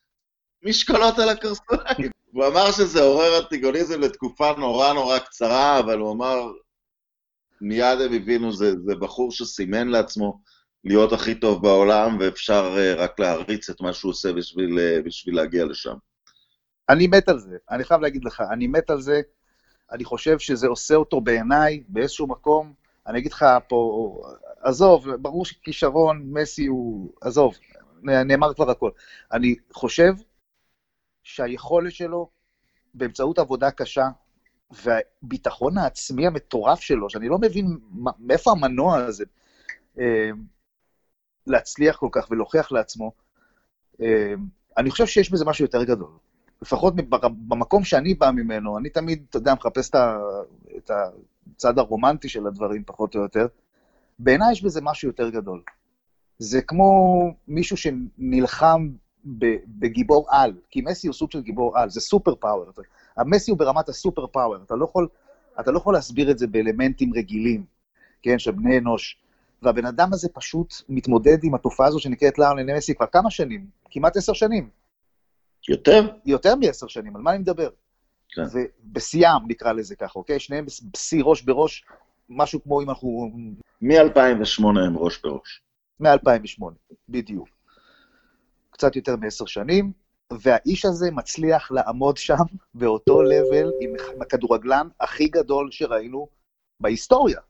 משקולות 0.62 1.18
על 1.18 1.28
הקרסוליים. 1.28 2.10
הוא 2.32 2.46
אמר 2.46 2.72
שזה 2.72 3.02
עורר 3.02 3.38
אנטיגוניזם 3.38 4.00
לתקופה 4.00 4.52
נורא 4.58 4.92
נורא 4.92 5.18
קצרה, 5.18 5.78
אבל 5.78 5.98
הוא 5.98 6.12
אמר, 6.12 6.52
מיד 7.60 8.00
הם 8.00 8.12
הבינו, 8.12 8.52
זה, 8.52 8.72
זה 8.86 8.94
בחור 8.94 9.32
שסימן 9.32 9.88
לעצמו 9.88 10.40
להיות 10.84 11.12
הכי 11.12 11.34
טוב 11.34 11.62
בעולם, 11.62 12.16
ואפשר 12.20 12.76
uh, 12.76 12.98
רק 13.00 13.20
להריץ 13.20 13.70
את 13.70 13.80
מה 13.80 13.92
שהוא 13.92 14.10
עושה 14.10 14.32
בשביל, 14.32 14.78
uh, 14.78 15.06
בשביל 15.06 15.36
להגיע 15.36 15.64
לשם. 15.64 15.94
אני 16.88 17.06
מת 17.06 17.28
על 17.28 17.38
זה, 17.38 17.56
אני 17.70 17.84
חייב 17.84 18.00
להגיד 18.00 18.24
לך, 18.24 18.42
אני 18.52 18.66
מת 18.66 18.90
על 18.90 19.00
זה. 19.00 19.20
אני 19.92 20.04
חושב 20.04 20.38
שזה 20.38 20.66
עושה 20.66 20.94
אותו 20.94 21.20
בעיניי 21.20 21.82
באיזשהו 21.88 22.26
מקום. 22.26 22.81
אני 23.06 23.18
אגיד 23.18 23.32
לך 23.32 23.44
פה, 23.68 24.22
עזוב, 24.60 25.10
ברור 25.10 25.44
שכישרון, 25.44 26.22
מסי 26.32 26.66
הוא, 26.66 27.12
עזוב, 27.20 27.54
נאמר 28.02 28.54
כבר 28.54 28.70
הכל. 28.70 28.90
אני 29.32 29.54
חושב 29.72 30.12
שהיכולת 31.22 31.92
שלו, 31.92 32.28
באמצעות 32.94 33.38
עבודה 33.38 33.70
קשה, 33.70 34.08
והביטחון 34.70 35.78
העצמי 35.78 36.26
המטורף 36.26 36.80
שלו, 36.80 37.10
שאני 37.10 37.28
לא 37.28 37.38
מבין 37.38 37.78
מאיפה 38.18 38.50
המנוע 38.50 38.96
הזה 38.96 39.24
אה, 39.98 40.30
להצליח 41.46 41.96
כל 41.96 42.08
כך 42.12 42.30
ולהוכיח 42.30 42.72
לעצמו, 42.72 43.12
אה, 44.00 44.34
אני 44.76 44.90
חושב 44.90 45.06
שיש 45.06 45.30
בזה 45.30 45.44
משהו 45.44 45.64
יותר 45.64 45.84
גדול. 45.84 46.10
לפחות 46.62 46.94
במקום 47.48 47.84
שאני 47.84 48.14
בא 48.14 48.30
ממנו, 48.30 48.78
אני 48.78 48.90
תמיד, 48.90 49.24
אתה 49.30 49.36
יודע, 49.36 49.54
מחפש 49.54 49.90
את 50.76 50.90
הצד 51.56 51.78
הרומנטי 51.78 52.28
של 52.28 52.46
הדברים, 52.46 52.82
פחות 52.86 53.14
או 53.14 53.20
יותר. 53.20 53.46
בעיניי 54.18 54.52
יש 54.52 54.62
בזה 54.62 54.80
משהו 54.80 55.08
יותר 55.08 55.30
גדול. 55.30 55.62
זה 56.38 56.62
כמו 56.62 56.92
מישהו 57.48 57.76
שנלחם 57.76 58.88
בגיבור 59.78 60.26
על, 60.30 60.52
כי 60.70 60.80
מסי 60.80 61.06
הוא 61.06 61.14
סוג 61.14 61.30
של 61.30 61.40
גיבור 61.40 61.78
על, 61.78 61.90
זה 61.90 62.00
סופר 62.00 62.34
פאוור. 62.34 62.70
המסי 63.16 63.50
הוא 63.50 63.58
ברמת 63.58 63.88
הסופר 63.88 64.26
פאוור, 64.26 64.62
אתה 64.62 64.74
לא 64.74 64.84
יכול, 64.84 65.08
אתה 65.60 65.70
לא 65.70 65.78
יכול 65.78 65.94
להסביר 65.94 66.30
את 66.30 66.38
זה 66.38 66.46
באלמנטים 66.46 67.14
רגילים, 67.14 67.64
כן, 68.22 68.38
של 68.38 68.50
בני 68.50 68.78
אנוש. 68.78 69.18
והבן 69.62 69.86
אדם 69.86 70.12
הזה 70.12 70.28
פשוט 70.28 70.74
מתמודד 70.88 71.44
עם 71.44 71.54
התופעה 71.54 71.86
הזו 71.86 71.98
שנקראת 71.98 72.38
לארלן 72.38 72.76
מסי 72.76 72.94
כבר 72.94 73.06
כמה 73.06 73.30
שנים? 73.30 73.66
כמעט 73.90 74.16
עשר 74.16 74.32
שנים. 74.32 74.68
יותר? 75.68 76.08
יותר 76.24 76.56
מעשר 76.56 76.86
שנים, 76.86 77.16
על 77.16 77.22
מה 77.22 77.30
אני 77.30 77.38
מדבר? 77.38 77.68
כן. 78.32 78.42
ובשיאם, 78.52 79.48
נקרא 79.48 79.72
לזה 79.72 79.96
ככה, 79.96 80.18
אוקיי? 80.18 80.40
שניהם 80.40 80.66
בשיא 80.92 81.22
ראש 81.24 81.42
בראש, 81.42 81.84
משהו 82.28 82.62
כמו 82.62 82.82
אם 82.82 82.90
אנחנו... 82.90 83.30
מ-2008 83.82 84.64
הם 84.86 84.98
ראש 84.98 85.20
בראש. 85.22 85.62
מ-2008, 86.00 86.64
בדיוק. 87.08 87.48
קצת 88.70 88.96
יותר 88.96 89.16
מעשר 89.16 89.46
שנים, 89.46 89.92
והאיש 90.32 90.84
הזה 90.84 91.10
מצליח 91.10 91.70
לעמוד 91.70 92.16
שם 92.16 92.44
באותו 92.74 93.22
לבל 93.22 93.70
עם 93.80 94.22
הכדורגלן 94.22 94.88
הכי 95.00 95.28
גדול 95.28 95.70
שראינו 95.70 96.28
בהיסטוריה. 96.80 97.40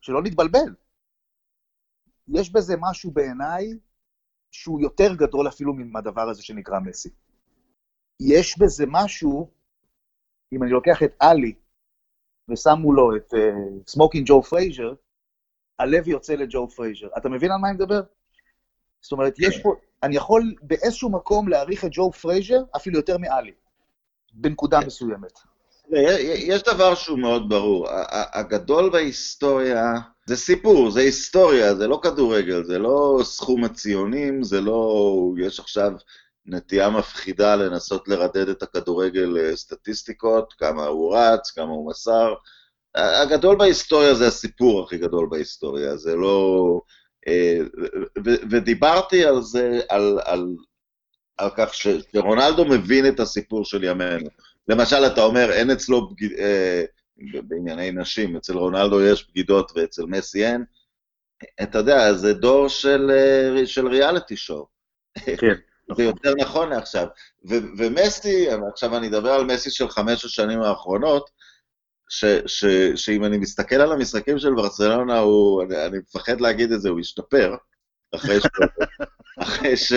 שלא 0.00 0.22
נתבלבל. 0.22 0.74
יש 2.28 2.52
בזה 2.52 2.74
משהו 2.80 3.10
בעיניי 3.10 3.78
שהוא 4.50 4.80
יותר 4.80 5.14
גדול 5.14 5.48
אפילו 5.48 5.74
מהדבר 5.74 6.28
הזה 6.28 6.42
שנקרא 6.42 6.80
מסי. 6.80 7.08
יש 8.20 8.58
בזה 8.58 8.84
משהו, 8.88 9.50
אם 10.52 10.62
אני 10.62 10.70
לוקח 10.70 11.02
את 11.02 11.12
עלי 11.20 11.54
ושם 12.48 12.78
מולו 12.78 13.16
את 13.16 13.34
סמוקינג 13.86 14.26
ג'ו 14.26 14.42
פרייזר, 14.42 14.92
הלב 15.78 16.08
יוצא 16.08 16.34
לג'ו 16.34 16.68
פרייזר. 16.68 17.06
אתה 17.16 17.28
מבין 17.28 17.52
על 17.52 17.58
מה 17.58 17.68
אני 17.68 17.76
מדבר? 17.76 18.00
זאת 19.00 19.12
אומרת, 19.12 19.34
יש 19.38 19.56
כן. 19.56 19.62
פה, 19.62 19.74
אני 20.02 20.16
יכול 20.16 20.54
באיזשהו 20.62 21.10
מקום 21.10 21.48
להעריך 21.48 21.84
את 21.84 21.90
ג'ו 21.92 22.12
פרייזר 22.12 22.62
אפילו 22.76 22.96
יותר 22.96 23.18
מעלי, 23.18 23.52
בנקודה 24.32 24.80
כן. 24.80 24.86
מסוימת. 24.86 25.38
יש 26.24 26.62
דבר 26.62 26.94
שהוא 26.94 27.18
מאוד 27.18 27.48
ברור, 27.48 27.86
הגדול 28.10 28.90
בהיסטוריה 28.90 29.94
זה 30.26 30.36
סיפור, 30.36 30.90
זה 30.90 31.00
היסטוריה, 31.00 31.74
זה 31.74 31.86
לא 31.86 32.00
כדורגל, 32.02 32.64
זה 32.64 32.78
לא 32.78 33.20
סכום 33.22 33.64
הציונים, 33.64 34.42
זה 34.42 34.60
לא, 34.60 35.32
יש 35.38 35.60
עכשיו 35.60 35.92
נטייה 36.48 36.90
מפחידה 36.90 37.56
לנסות 37.56 38.08
לרדד 38.08 38.48
את 38.48 38.62
הכדורגל 38.62 39.30
לסטטיסטיקות, 39.34 40.52
כמה 40.52 40.86
הוא 40.86 41.16
רץ, 41.16 41.50
כמה 41.50 41.70
הוא 41.70 41.90
מסר. 41.90 42.34
הגדול 42.94 43.56
בהיסטוריה 43.56 44.14
זה 44.14 44.26
הסיפור 44.26 44.84
הכי 44.84 44.98
גדול 44.98 45.28
בהיסטוריה, 45.30 45.96
זה 45.96 46.16
לא... 46.16 46.80
אה, 47.28 47.58
ודיברתי 48.50 49.24
על 49.24 49.42
זה, 49.42 49.80
על, 49.88 50.18
על, 50.24 50.46
על 51.36 51.50
כך 51.56 51.74
שרונלדו 51.74 52.64
מבין 52.64 53.08
את 53.08 53.20
הסיפור 53.20 53.64
של 53.64 53.84
ימינו. 53.84 54.28
למשל, 54.68 55.06
אתה 55.06 55.22
אומר, 55.22 55.52
אין 55.52 55.70
אצלו, 55.70 56.08
בג... 56.08 56.38
אה, 56.38 56.84
בענייני 57.42 57.90
נשים, 57.90 58.36
אצל 58.36 58.56
רונלדו 58.56 59.02
יש 59.02 59.28
בגידות 59.28 59.72
ואצל 59.74 60.02
מסי 60.06 60.46
אין. 60.46 60.64
אתה 61.62 61.78
יודע, 61.78 62.12
זה 62.12 62.34
דור 62.34 62.68
של, 62.68 63.10
אה, 63.10 63.66
של 63.66 63.88
ריאליטי 63.88 64.36
שואו. 64.36 64.66
כן. 65.40 65.54
זה 65.96 66.02
יותר 66.02 66.34
נכון 66.38 66.68
לעכשיו. 66.68 67.06
ומסי, 67.78 68.46
עכשיו 68.72 68.96
אני 68.96 69.08
אדבר 69.08 69.30
על 69.30 69.44
מסי 69.44 69.70
של 69.70 69.88
חמש 69.88 70.24
השנים 70.24 70.62
האחרונות, 70.62 71.30
ש, 72.08 72.24
ש, 72.46 72.64
שאם 72.94 73.24
אני 73.24 73.38
מסתכל 73.38 73.76
על 73.76 73.92
המשחקים 73.92 74.38
של 74.38 74.54
ברצלונה, 74.54 75.18
הוא, 75.18 75.62
אני, 75.62 75.86
אני 75.86 75.98
מפחד 75.98 76.40
להגיד 76.40 76.72
את 76.72 76.80
זה, 76.80 76.88
הוא 76.88 77.00
השתפר, 77.00 77.56
אחרי, 78.14 78.40
ש, 78.40 78.46
אחרי, 79.42 79.76
ש, 79.76 79.92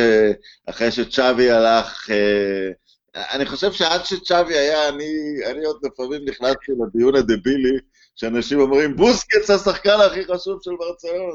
אחרי 0.65 0.91
שצ'אבי 0.91 1.51
הלך... 1.51 2.09
אה, 2.09 2.69
אני 3.15 3.45
חושב 3.45 3.71
שעד 3.71 4.05
שצ'אבי 4.05 4.57
היה, 4.57 4.89
אני, 4.89 5.13
אני 5.45 5.65
עוד 5.65 5.79
לפעמים 5.83 6.25
נכנסתי 6.25 6.71
לדיון 6.79 7.15
הדבילי, 7.15 7.77
שאנשים 8.15 8.59
אומרים, 8.59 8.95
בוסקץ 8.95 9.49
השחקן 9.49 9.97
הכי 10.05 10.25
חשוב 10.25 10.59
של 10.61 10.71
ברצלונה, 10.79 11.33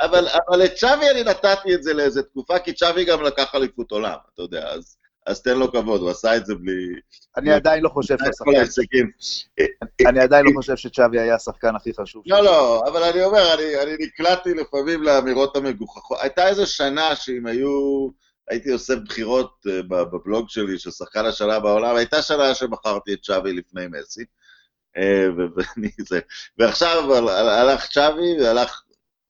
אבל, 0.00 0.28
אבל 0.48 0.58
לצ'אבי 0.58 1.10
אני 1.10 1.22
נתתי 1.22 1.74
את 1.74 1.82
זה 1.82 1.94
לאיזה 1.94 2.22
תקופה, 2.22 2.58
כי 2.58 2.72
צ'אבי 2.72 3.04
גם 3.04 3.22
לקח 3.22 3.54
אליפות 3.54 3.90
עולם, 3.90 4.16
אתה 4.34 4.42
יודע, 4.42 4.68
אז... 4.68 4.96
אז 5.28 5.42
תן 5.42 5.58
לו 5.58 5.72
כבוד, 5.72 6.00
הוא 6.00 6.10
עשה 6.10 6.36
את 6.36 6.46
זה 6.46 6.54
בלי... 6.54 7.00
אני 7.36 7.52
עדיין 7.52 7.82
לא 7.82 7.88
חושב 7.88 8.16
שהשחקן... 8.18 9.06
אני 10.08 10.20
עדיין 10.20 10.46
לא 10.46 10.50
חושב 10.56 10.76
שצ'אבי 10.76 11.20
היה 11.20 11.34
השחקן 11.34 11.76
הכי 11.76 11.94
חשוב. 11.94 12.22
לא, 12.26 12.44
לא, 12.44 12.82
אבל 12.86 13.02
אני 13.02 13.24
אומר, 13.24 13.54
אני 13.54 13.96
נקלעתי 14.00 14.54
לפעמים 14.54 15.02
לאמירות 15.02 15.56
המגוחכות. 15.56 16.18
הייתה 16.20 16.48
איזו 16.48 16.66
שנה 16.66 17.16
שאם 17.16 17.46
היו... 17.46 17.68
הייתי 18.50 18.72
עושה 18.72 18.96
בחירות 18.96 19.66
אה, 19.68 19.82
בבלוג 19.82 20.48
שלי 20.48 20.78
של 20.78 20.90
שחקן 20.90 21.26
השנה 21.26 21.60
בעולם, 21.60 21.96
הייתה 21.96 22.22
שנה 22.22 22.54
שבחרתי 22.54 23.12
את 23.12 23.22
צ'אבי 23.22 23.52
לפני 23.52 23.86
מסי. 23.90 24.24
אה, 24.96 25.26
ועכשיו 26.58 27.14
הלך 27.30 27.86
צ'אבי 27.86 28.40
והלך 28.40 28.82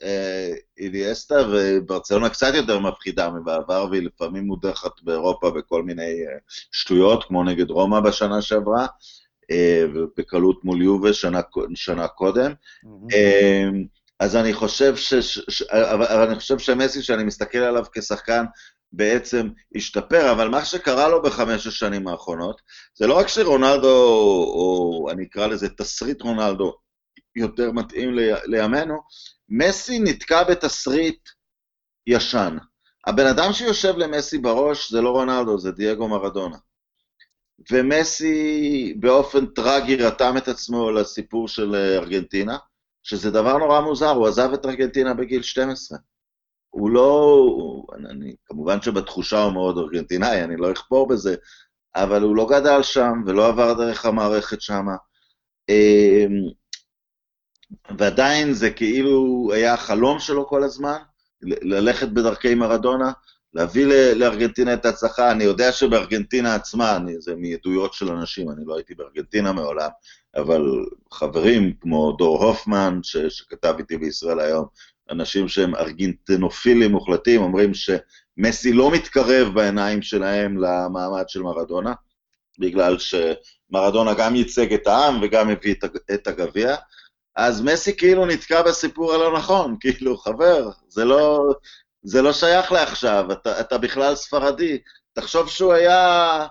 אה, 0.03 0.53
אידיאסטה, 0.79 1.35
וברצלונה 1.53 2.29
קצת 2.29 2.55
יותר 2.55 2.79
מפחידה 2.79 3.31
מבעבר, 3.31 3.87
והיא 3.91 4.03
לפעמים 4.03 4.45
מודחת 4.45 5.03
באירופה 5.03 5.51
בכל 5.51 5.83
מיני 5.83 6.27
אה, 6.27 6.39
שטויות, 6.73 7.25
כמו 7.25 7.45
נגד 7.45 7.71
רומא 7.71 8.01
בשנה 8.01 8.43
שעברה, 8.43 8.87
ובקלות 9.95 10.65
מול 10.65 10.83
יובה 10.83 11.13
שנה, 11.13 11.41
שנה 11.75 12.09
קודם. 12.09 12.53
אז 14.21 14.37
אני 14.37 14.53
חושב, 14.53 14.97
ש, 14.97 15.63
אבל 15.63 16.27
אני 16.29 16.35
חושב 16.35 16.59
שמסי, 16.59 17.03
שאני 17.03 17.25
מסתכל 17.25 17.59
עליו 17.59 17.85
כשחקן, 17.93 18.45
בעצם 18.93 19.49
השתפר, 19.75 20.33
אבל 20.33 20.49
מה 20.49 20.65
שקרה 20.65 21.09
לו 21.09 21.23
בחמש 21.23 21.67
השנים 21.67 22.09
האחרונות, 22.09 22.61
זה 22.95 23.07
לא 23.07 23.19
רק 23.19 23.29
שרונלדו, 23.29 23.89
או 24.55 25.09
אני 25.11 25.25
אקרא 25.25 25.47
לזה 25.47 25.69
תסריט 25.69 26.23
רונלדו, 26.23 26.75
יותר 27.37 27.73
מתאים 27.73 28.15
לימינו, 28.45 29.01
מסי 29.49 29.99
נתקע 29.99 30.45
בתסריט 30.45 31.29
ישן. 32.07 32.57
הבן 33.07 33.27
אדם 33.27 33.53
שיושב 33.53 33.97
למסי 33.97 34.39
בראש 34.39 34.93
זה 34.93 35.01
לא 35.01 35.11
רונלדו, 35.11 35.59
זה 35.59 35.73
דייגו 35.73 36.09
מרדונה. 36.09 36.57
ומסי 37.71 38.95
באופן 39.01 39.47
טרגי 39.47 39.97
רתם 39.97 40.37
את 40.37 40.49
עצמו 40.49 40.91
לסיפור 40.91 41.49
של 41.49 41.75
ארגנטינה, 41.75 42.59
שזה 43.03 43.31
דבר 43.31 43.59
נורא 43.59 43.81
מוזר, 43.81 44.11
הוא 44.11 44.29
עזב 44.29 44.53
את 44.55 44.67
ארגנטינה 44.67 45.15
בגיל 45.15 45.43
12. 45.43 45.99
הוא 46.79 46.91
לא, 46.91 47.47
אני, 48.11 48.35
כמובן 48.47 48.83
שבתחושה 48.83 49.43
הוא 49.43 49.53
מאוד 49.53 49.79
ארגנטינאי, 49.79 50.45
אני 50.45 50.57
לא 50.57 50.73
אכפור 50.73 51.09
בזה, 51.09 51.35
אבל 51.97 52.23
הוא 52.23 52.37
לא 52.37 52.47
גדל 52.51 52.83
שם 52.83 53.13
ולא 53.27 53.47
עבר 53.47 53.75
דרך 53.75 54.07
המערכת 54.07 54.61
שם. 54.61 54.87
אמ, 55.69 56.33
ועדיין 57.99 58.53
זה 58.53 58.71
כאילו 58.71 59.49
היה 59.55 59.75
החלום 59.75 60.19
שלו 60.19 60.49
כל 60.49 60.63
הזמן, 60.63 60.99
ללכת 61.43 62.09
בדרכי 62.09 62.55
מרדונה, 62.55 63.13
להביא 63.55 63.87
לארגנטינה 64.15 64.75
את 64.75 64.85
ההצלחה. 64.85 65.31
אני 65.31 65.45
יודע 65.45 65.73
שבארגנטינה 65.73 66.55
עצמה, 66.55 66.97
אני, 66.97 67.21
זה 67.21 67.35
מעדויות 67.37 67.93
של 67.93 68.09
אנשים, 68.09 68.51
אני 68.51 68.63
לא 68.67 68.77
הייתי 68.77 68.95
בארגנטינה 68.95 69.53
מעולם, 69.53 69.91
אבל 70.37 70.63
חברים 71.13 71.73
כמו 71.81 72.13
דור 72.13 72.45
הופמן, 72.45 73.01
ש, 73.03 73.17
שכתב 73.17 73.75
איתי 73.79 73.97
בישראל 73.97 74.41
היום, 74.41 74.67
אנשים 75.11 75.49
שהם 75.49 75.75
ארגנטינופילים 75.75 76.91
מוחלטים, 76.91 77.43
אומרים 77.43 77.73
שמסי 77.75 78.73
לא 78.73 78.91
מתקרב 78.91 79.55
בעיניים 79.55 80.03
שלהם 80.03 80.59
למעמד 80.59 81.29
של 81.29 81.43
מרדונה, 81.43 81.95
בגלל 82.59 82.97
שמרדונה 82.99 84.15
גם 84.15 84.37
ייצג 84.37 84.73
את 84.73 84.87
העם 84.87 85.19
וגם 85.23 85.51
הביא 85.51 85.75
את 86.15 86.27
הגביע. 86.27 86.77
אז 87.37 87.63
מסי 87.63 87.97
כאילו 87.97 88.27
נתקע 88.27 88.63
בסיפור 88.63 89.13
הלא 89.13 89.39
נכון, 89.39 89.77
כאילו, 89.81 90.17
חבר, 90.17 90.71
זה 90.89 91.05
לא, 91.05 91.41
זה 92.03 92.23
לא 92.23 92.33
שייך 92.33 92.73
לעכשיו, 92.73 93.33
אתה, 93.33 93.61
אתה 93.61 93.79
בכלל 93.79 94.15
ספרדי. 94.15 94.79
תחשוב 95.13 95.49
שהוא 95.49 95.73
היה 95.73 96.47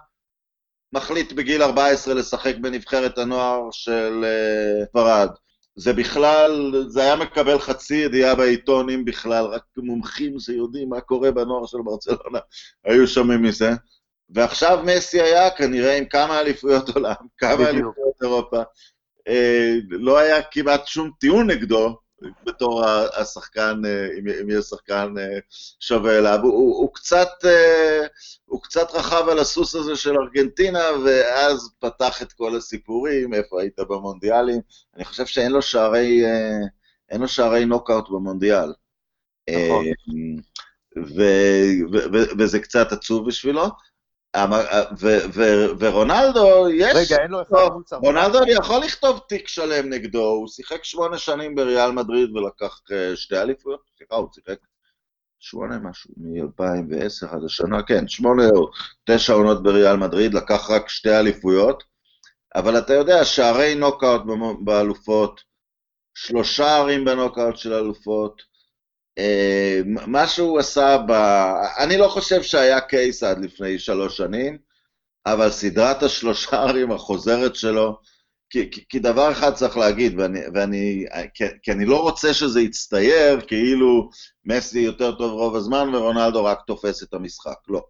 מחליט 0.94 1.32
בגיל 1.32 1.64
14 1.64 2.14
לשחק 2.14 2.56
בנבחרת 2.62 3.18
הנוער 3.18 3.62
של 3.72 4.26
uh, 4.26 4.90
ספרד. 4.90 5.30
זה 5.78 5.94
בכלל, 5.94 6.74
זה 6.88 7.02
היה 7.02 7.16
מקבל 7.16 7.60
חצי 7.60 7.96
ידיעה 7.96 8.36
בעיתון, 8.36 8.90
אם 8.90 9.06
בכלל, 9.06 9.46
רק 9.46 9.64
מומחים 9.78 10.40
שיודעים 10.40 10.90
מה 10.90 11.02
קורה 11.02 11.32
בנוער 11.32 11.66
של 11.66 11.78
ברצלונה 11.84 12.40
היו 12.86 13.08
שומעים 13.08 13.42
מזה. 13.42 13.72
ועכשיו 14.30 14.80
מסי 14.84 15.22
היה 15.22 15.50
כנראה 15.50 15.98
עם 15.98 16.06
כמה 16.06 16.40
אליפויות 16.40 16.90
עולם, 16.90 17.14
כמה 17.38 17.70
אליפויות 17.70 18.22
אירופה. 18.22 18.62
אה, 19.28 19.74
לא 19.90 20.18
היה 20.18 20.42
כמעט 20.52 20.88
שום 20.88 21.12
טיעון 21.20 21.50
נגדו, 21.50 21.98
בתור 22.44 22.86
השחקן, 23.18 23.82
אה, 23.86 24.08
אם 24.20 24.50
יהיה 24.50 24.62
שחקן 24.62 25.14
אה, 25.20 25.40
שווה 25.80 26.18
אליו. 26.18 26.40
הוא, 26.44 26.78
הוא, 26.78 26.94
קצת, 26.94 27.30
הוא 28.46 28.62
קצת 28.62 28.88
רכב 28.94 29.30
על 29.32 29.40
הסוס 29.40 29.76
הזה 29.76 29.96
של 29.96 30.16
ארגנטינה, 30.18 30.84
ואז 31.06 31.70
פתח 31.80 32.22
את 32.22 32.34
כל 32.34 32.56
הסיפורים, 32.58 33.34
איפה 33.34 33.62
היית 33.62 33.80
במונדיאלים. 33.80 34.60
אני 34.96 35.06
חושב 35.06 35.26
שאין 35.26 35.52
לו 35.52 35.62
שערי, 35.62 36.24
אין 37.10 37.22
לו 37.22 37.28
שערי 37.28 37.66
נוקאוט 37.66 38.10
במונדיאל. 38.10 38.74
נכון. 39.50 39.86
וזה 42.40 42.60
קצת 42.60 42.92
עצוב 42.92 43.28
בשבילו. 43.28 43.66
ורונלדו, 45.80 46.70
יש... 46.70 46.96
רגע, 46.96 47.22
אין 47.24 47.32
לו 47.32 47.42
אחד 47.42 47.74
מול 47.74 47.84
צרפת. 47.84 48.04
רונלדו 48.04 48.40
יכול 48.48 48.80
לכתוב 48.84 49.20
תיק 49.30 49.48
שלם 49.48 49.90
נגדו, 49.90 50.26
הוא 50.26 50.48
שיחק 50.48 50.84
שמונה 50.84 51.18
שנים 51.18 51.56
בריאל 51.56 51.92
מדריד 51.92 52.36
ולקח 52.36 52.82
אה, 52.92 53.16
שתי 53.16 53.38
אליפויות, 53.38 53.80
סליחה, 53.98 54.16
הוא 54.16 54.30
שיחק 54.34 54.58
שמונה 55.40 55.80
משהו, 55.80 56.12
מ-2010 56.18 57.36
עד 57.36 57.44
השנה, 57.46 57.84
כן, 57.84 58.08
שמונה 58.08 58.50
או 58.56 58.70
תשע 59.06 59.34
עונות 59.34 59.64
בריאל 59.64 59.96
מדריד, 59.96 60.34
לקח 60.34 60.70
רק 60.70 60.90
שתי 60.90 61.20
אליפויות, 61.20 61.84
אבל 62.56 62.78
אתה 62.78 62.94
יודע, 62.94 63.26
שערי 63.26 63.76
נוקאוט 63.76 64.22
באלופות, 64.64 65.42
שלושה 66.14 66.78
ערים 66.78 67.06
בנוקאוט 67.06 67.58
של 67.58 67.74
אלופות, 67.74 68.42
אה, 68.42 68.57
מה 69.86 70.28
שהוא 70.28 70.60
עשה 70.60 70.98
ב... 71.08 71.12
אני 71.78 71.98
לא 71.98 72.08
חושב 72.08 72.44
שהיה 72.44 72.82
קייס 72.82 73.24
עד 73.24 73.40
לפני 73.40 73.80
שלוש 73.80 74.18
שנים, 74.18 74.58
אבל 75.26 75.52
סדרת 75.52 76.04
השלושה 76.04 76.58
ערים 76.64 76.92
החוזרת 76.92 77.56
שלו, 77.56 78.00
כי, 78.50 78.72
כי, 78.72 78.84
כי 78.90 79.00
דבר 79.00 79.32
אחד 79.32 79.54
צריך 79.54 79.78
להגיד, 79.78 80.20
ואני, 80.20 80.40
ואני, 80.54 81.06
כי, 81.34 81.44
כי 81.64 81.72
אני 81.72 81.86
לא 81.86 82.02
רוצה 82.02 82.34
שזה 82.34 82.62
יצטייר 82.62 83.42
כאילו 83.42 84.10
מסי 84.46 84.80
יותר 84.80 85.12
טוב 85.12 85.32
רוב 85.32 85.56
הזמן 85.56 85.96
ורונלדו 85.96 86.46
רק 86.46 86.60
תופס 86.68 87.04
את 87.04 87.14
המשחק, 87.14 87.58
לא. 87.68 87.82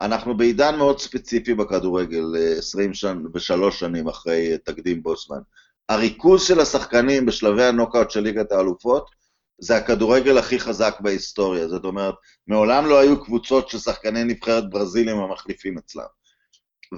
אנחנו 0.00 0.36
בעידן 0.36 0.76
מאוד 0.76 1.00
ספציפי 1.00 1.54
בכדורגל, 1.54 2.24
23 2.58 3.74
אה, 3.74 3.78
שנים 3.78 4.08
אחרי 4.08 4.58
תקדים 4.64 5.02
בוסמן. 5.02 5.40
הריכוז 5.88 6.42
של 6.42 6.60
השחקנים 6.60 7.26
בשלבי 7.26 7.64
הנוקאוט 7.64 8.10
של 8.10 8.20
ליגת 8.20 8.52
האלופות 8.52 9.17
זה 9.58 9.76
הכדורגל 9.76 10.38
הכי 10.38 10.60
חזק 10.60 10.96
בהיסטוריה. 11.00 11.68
זאת 11.68 11.84
אומרת, 11.84 12.14
מעולם 12.46 12.86
לא 12.86 13.00
היו 13.00 13.24
קבוצות 13.24 13.68
של 13.68 13.78
שחקני 13.78 14.24
נבחרת 14.24 14.70
ברזילים 14.70 15.18
המחליפים 15.18 15.78
אצלם. 15.78 16.04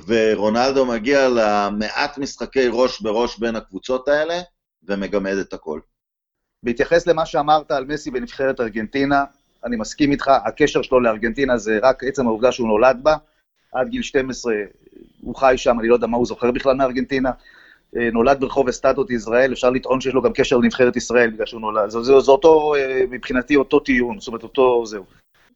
ורונלדו 0.06 0.86
מגיע 0.86 1.28
למעט 1.28 2.18
משחקי 2.18 2.68
ראש 2.70 3.00
בראש 3.00 3.38
בין 3.38 3.56
הקבוצות 3.56 4.08
האלה, 4.08 4.40
ומגמד 4.82 5.36
את 5.40 5.52
הכל. 5.52 5.80
בהתייחס 6.62 7.06
למה 7.06 7.26
שאמרת 7.26 7.70
על 7.70 7.84
מסי 7.84 8.10
בנבחרת 8.10 8.60
ארגנטינה, 8.60 9.24
אני 9.64 9.76
מסכים 9.76 10.12
איתך, 10.12 10.28
הקשר 10.28 10.82
שלו 10.82 11.00
לארגנטינה 11.00 11.58
זה 11.58 11.78
רק 11.82 12.04
עצם 12.04 12.26
העובדה 12.26 12.52
שהוא 12.52 12.68
נולד 12.68 13.00
בה. 13.02 13.16
עד 13.72 13.88
גיל 13.88 14.02
12 14.02 14.54
הוא 15.20 15.36
חי 15.36 15.54
שם, 15.56 15.80
אני 15.80 15.88
לא 15.88 15.94
יודע 15.94 16.06
מה 16.06 16.16
הוא 16.16 16.26
זוכר 16.26 16.50
בכלל 16.50 16.76
מארגנטינה. 16.76 17.30
אה, 17.96 18.10
נולד 18.12 18.40
ברחוב 18.40 18.68
אסטטות 18.68 19.10
ישראל, 19.10 19.52
אפשר 19.52 19.70
לטעון 19.70 20.00
שיש 20.00 20.14
לו 20.14 20.22
גם 20.22 20.32
קשר 20.32 20.56
לנבחרת 20.56 20.96
ישראל 20.96 21.30
בגלל 21.30 21.46
שהוא 21.46 21.60
נולד. 21.60 21.90
זה, 21.90 22.02
זה, 22.02 22.20
זה 22.20 22.30
אותו, 22.30 22.74
אה, 22.74 23.02
מבחינתי 23.10 23.56
אותו 23.56 23.80
טיעון, 23.80 24.18
זאת 24.20 24.28
אומרת 24.28 24.42
אותו, 24.42 24.86
זהו. 24.86 25.04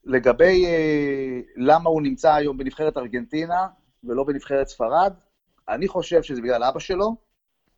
לגבי 0.04 0.66
אה, 0.66 1.40
למה 1.56 1.90
הוא 1.90 2.02
נמצא 2.02 2.34
היום 2.34 2.58
בנבחרת 2.58 2.96
ארגנטינה 2.96 3.66
ולא 4.04 4.24
בנבחרת 4.24 4.68
ספרד, 4.68 5.12
אני 5.68 5.88
חושב 5.88 6.22
שזה 6.22 6.42
בגלל 6.42 6.64
אבא 6.64 6.78
שלו, 6.78 7.16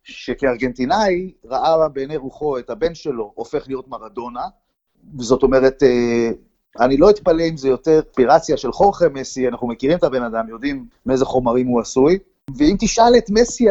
שכארגנטינאי 0.03 1.31
ראה 1.45 1.89
בעיני 1.89 2.17
רוחו 2.17 2.59
את 2.59 2.69
הבן 2.69 2.95
שלו 2.95 3.31
הופך 3.35 3.67
להיות 3.67 3.87
מרדונה, 3.87 4.43
זאת 5.17 5.43
אומרת, 5.43 5.83
אני 6.79 6.97
לא 6.97 7.09
אתפלא 7.09 7.43
אם 7.49 7.57
זה 7.57 7.67
יותר 7.67 7.99
אספירציה 7.99 8.57
של 8.57 8.71
חורכה 8.71 9.09
מסי, 9.09 9.47
אנחנו 9.47 9.67
מכירים 9.67 9.97
את 9.97 10.03
הבן 10.03 10.23
אדם, 10.23 10.49
יודעים 10.49 10.85
מאיזה 11.05 11.25
חומרים 11.25 11.67
הוא 11.67 11.81
עשוי. 11.81 12.19
ואם 12.55 12.75
תשאל 12.79 13.17
את 13.17 13.29
מסי, 13.29 13.65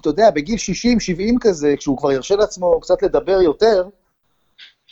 אתה 0.00 0.08
יודע, 0.08 0.30
בגיל 0.30 0.56
60-70 0.56 1.38
כזה, 1.40 1.74
כשהוא 1.76 1.98
כבר 1.98 2.12
ירשה 2.12 2.36
לעצמו 2.36 2.80
קצת 2.80 3.02
לדבר 3.02 3.40
יותר, 3.40 3.88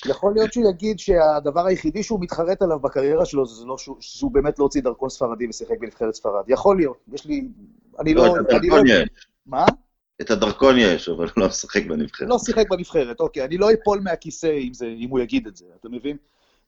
יכול 0.07 0.35
להיות 0.35 0.53
שהוא 0.53 0.71
יגיד 0.71 0.99
שהדבר 0.99 1.67
היחידי 1.67 2.03
שהוא 2.03 2.21
מתחרט 2.21 2.63
עליו 2.63 2.79
בקריירה 2.79 3.25
שלו 3.25 3.47
זה 3.47 3.67
לא 3.67 3.79
שהוא, 3.79 3.97
שהוא 4.01 4.31
באמת 4.31 4.59
לא 4.59 4.65
הוציא 4.65 4.83
דרכון 4.83 5.09
ספרדי 5.09 5.49
ושיחק 5.49 5.79
בנבחרת 5.81 6.15
ספרד. 6.15 6.45
יכול 6.49 6.77
להיות, 6.77 6.97
יש 7.13 7.27
לי... 7.27 7.49
אני 8.01 8.15
לא... 8.15 8.27
לא 8.27 8.35
את 8.41 8.51
הדרכון 8.51 8.87
לא... 8.87 8.93
יש. 8.93 9.09
מה? 9.47 9.65
את 10.21 10.31
הדרכון 10.31 10.75
יש, 10.79 11.09
אבל 11.09 11.29
לא 11.37 11.51
שיחק 11.51 11.87
בנבחרת. 11.87 12.29
לא 12.29 12.39
שיחק 12.39 12.69
בנבחרת, 12.71 13.21
אוקיי. 13.21 13.45
אני 13.45 13.59
לא 13.59 13.73
אפול 13.73 14.01
מהכיסא 14.01 14.59
אם, 14.59 14.75
זה, 14.75 14.87
אם 14.87 15.11
הוא 15.11 15.21
יגיד 15.21 15.47
את 15.47 15.57
זה, 15.57 15.65
אתה 15.81 15.89
מבין? 15.89 16.17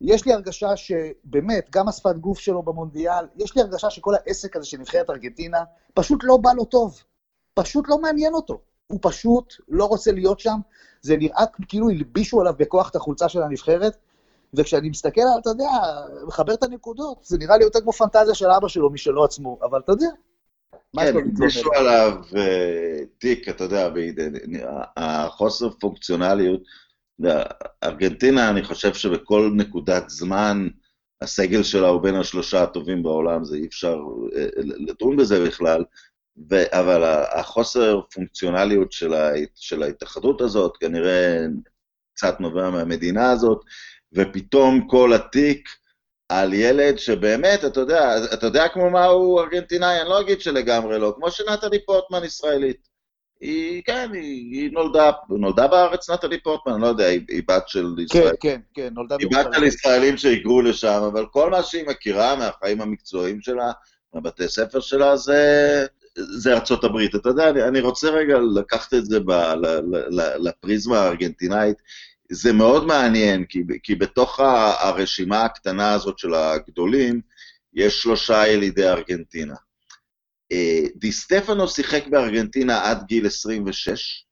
יש 0.01 0.27
לי 0.27 0.33
הרגשה 0.33 0.77
שבאמת, 0.77 1.69
גם 1.71 1.89
השפת 1.89 2.17
גוף 2.17 2.39
שלו 2.39 2.63
במונדיאל, 2.63 3.25
יש 3.37 3.57
לי 3.57 3.63
הרגשה 3.63 3.91
שכל 3.91 4.15
העסק 4.15 4.57
הזה 4.57 4.67
של 4.67 4.79
נבחרת 4.79 5.11
ארגנטינה, 5.11 5.59
פשוט 5.95 6.21
לא 6.23 6.37
בא 6.37 6.53
לו 6.53 6.65
טוב. 6.65 7.03
פשוט 7.55 7.85
לא 7.89 7.99
מעניין 7.99 8.35
אותו. 8.35 8.61
הוא 8.87 8.99
פשוט 9.03 9.55
לא 9.69 9.85
רוצה 9.85 10.13
להיות 10.13 10.41
שם. 10.41 10.59
זה 11.03 11.17
נראה 11.17 11.45
כאילו 11.69 11.91
הלבישו 11.91 12.41
עליו 12.41 12.55
בכוח 12.59 12.91
את 12.91 12.97
החולצה 12.97 13.29
של 13.29 13.43
הנבחרת, 13.43 13.97
וכשאני 14.55 14.91
מסתכל 14.91 15.21
על, 15.21 15.41
אתה 15.41 15.51
יודע, 15.51 15.71
מחבר 16.27 16.55
את 16.55 16.63
הנקודות, 16.63 17.19
זה 17.23 17.39
נראה 17.39 17.57
לי 17.57 17.65
יותר 17.65 17.81
כמו 17.81 17.93
פנטזיה 17.93 18.35
של 18.35 18.47
אבא 18.47 18.69
שלו 18.69 18.91
משלו 18.91 19.25
עצמו, 19.25 19.59
אבל 19.63 19.81
אתה 19.85 19.93
יודע. 19.93 20.09
כן, 20.97 21.17
הלבישו 21.17 21.73
עליו 21.73 22.13
אה, 22.37 23.05
תיק, 23.19 23.49
אתה 23.49 23.65
יודע, 23.65 23.91
החוסר 24.97 25.71
פונקציונליות. 25.81 26.61
ארגנטינה, 27.85 28.51
אני 28.51 28.65
חושב 28.65 28.95
שבכל 28.95 29.51
נקודת 29.57 30.11
זמן, 30.11 30.69
הסגל 31.23 31.63
שלה 31.63 31.89
הוא 31.89 32.03
בין 32.03 32.15
השלושה 32.15 32.63
הטובים 32.63 33.03
בעולם, 33.03 33.45
זה 33.45 33.57
אי 33.57 33.67
אפשר 33.67 33.99
אה, 34.37 34.47
לדון 34.57 35.17
בזה 35.17 35.47
בכלל, 35.47 35.85
ו, 36.51 36.63
אבל 36.71 37.05
החוסר 37.33 38.01
פונקציונליות 38.15 38.93
של, 38.93 39.15
ה, 39.15 39.31
של 39.55 39.83
ההתאחדות 39.83 40.41
הזאת 40.41 40.77
כנראה 40.77 41.47
קצת 42.15 42.41
נובע 42.41 42.71
מהמדינה 42.71 43.31
הזאת, 43.31 43.61
ופתאום 44.13 44.89
כל 44.89 45.13
התיק 45.13 45.69
על 46.29 46.55
ילד 46.55 46.99
שבאמת, 46.99 47.65
אתה 47.65 47.81
יודע, 47.81 48.25
אתה 48.35 48.47
יודע 48.47 48.69
כמו 48.69 48.91
מה 48.91 49.05
הוא 49.05 49.41
ארגנטינאי, 49.41 50.01
אני 50.01 50.09
לא 50.09 50.21
אגיד 50.21 50.41
שלגמרי 50.41 50.99
לא, 50.99 51.13
כמו 51.17 51.31
שנתני 51.31 51.85
פורטמן 51.87 52.25
ישראלית. 52.25 52.90
היא, 53.41 53.83
כן, 53.85 54.11
היא, 54.13 54.53
היא 54.53 54.73
נולדה, 54.73 55.11
נולדה 55.29 55.67
בארץ 55.67 56.11
נטלי 56.11 56.41
פורטמן, 56.41 56.73
אני 56.73 56.83
לא 56.83 56.87
יודע, 56.87 57.07
היא, 57.07 57.21
היא 57.29 57.43
בת 57.49 57.69
של 57.69 57.95
כן, 57.97 58.03
ישראל. 58.03 58.35
כן, 58.41 58.49
כן, 58.51 58.61
כן, 58.75 58.89
נולדה 58.95 59.17
היא 59.19 59.29
בת 59.31 59.47
של 59.55 59.65
ישראלים 59.65 60.17
שהיגרו 60.17 60.63
לשם, 60.63 61.03
אבל 61.13 61.27
כל 61.27 61.51
מה 61.51 61.63
שהיא 61.63 61.87
מכירה 61.87 62.37
מהחיים 62.37 62.81
המקצועיים 62.81 63.41
שלה, 63.41 63.73
מהבתי 64.15 64.49
ספר 64.49 64.81
שלה, 64.81 65.17
זה, 65.17 65.87
זה 66.15 66.55
ארצות 66.55 66.85
הברית. 66.85 67.15
אתה 67.15 67.29
יודע, 67.29 67.51
אני, 67.51 67.63
אני 67.63 67.81
רוצה 67.81 68.11
רגע 68.11 68.39
לקחת 68.55 68.95
את 68.95 69.05
זה 69.05 69.21
ב, 69.21 69.31
ל, 69.31 69.67
ל, 69.67 70.21
ל, 70.21 70.49
לפריזמה 70.49 70.99
הארגנטינאית. 70.99 71.77
זה 72.33 72.53
מאוד 72.53 72.87
מעניין, 72.87 73.45
כי, 73.45 73.63
כי 73.83 73.95
בתוך 73.95 74.41
הרשימה 74.81 75.45
הקטנה 75.45 75.93
הזאת 75.93 76.19
של 76.19 76.35
הגדולים, 76.35 77.21
יש 77.75 78.03
שלושה 78.03 78.47
ילידי 78.47 78.89
ארגנטינה. 78.89 79.55
די 80.95 81.13
סטפנו 81.13 81.69
שיחק 81.69 82.07
בארגנטינה 82.07 82.91
עד 82.91 83.07
גיל 83.07 83.27
26, 83.27 84.25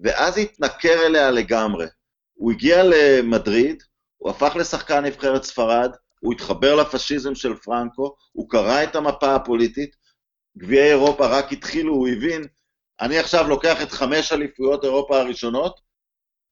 ואז 0.00 0.38
התנכר 0.38 1.06
אליה 1.06 1.30
לגמרי. 1.30 1.86
הוא 2.34 2.52
הגיע 2.52 2.82
למדריד, 2.82 3.82
הוא 4.16 4.30
הפך 4.30 4.56
לשחקן 4.56 5.04
נבחרת 5.04 5.44
ספרד, 5.44 5.90
הוא 6.20 6.32
התחבר 6.32 6.74
לפשיזם 6.74 7.34
של 7.34 7.56
פרנקו, 7.56 8.14
הוא 8.32 8.50
קרא 8.50 8.82
את 8.82 8.96
המפה 8.96 9.34
הפוליטית, 9.34 9.96
גביעי 10.58 10.90
אירופה 10.90 11.26
רק 11.26 11.52
התחילו, 11.52 11.94
הוא 11.94 12.08
הבין, 12.08 12.44
אני 13.00 13.18
עכשיו 13.18 13.48
לוקח 13.48 13.82
את 13.82 13.92
חמש 13.92 14.32
אליפויות 14.32 14.84
אירופה 14.84 15.20
הראשונות, 15.20 15.80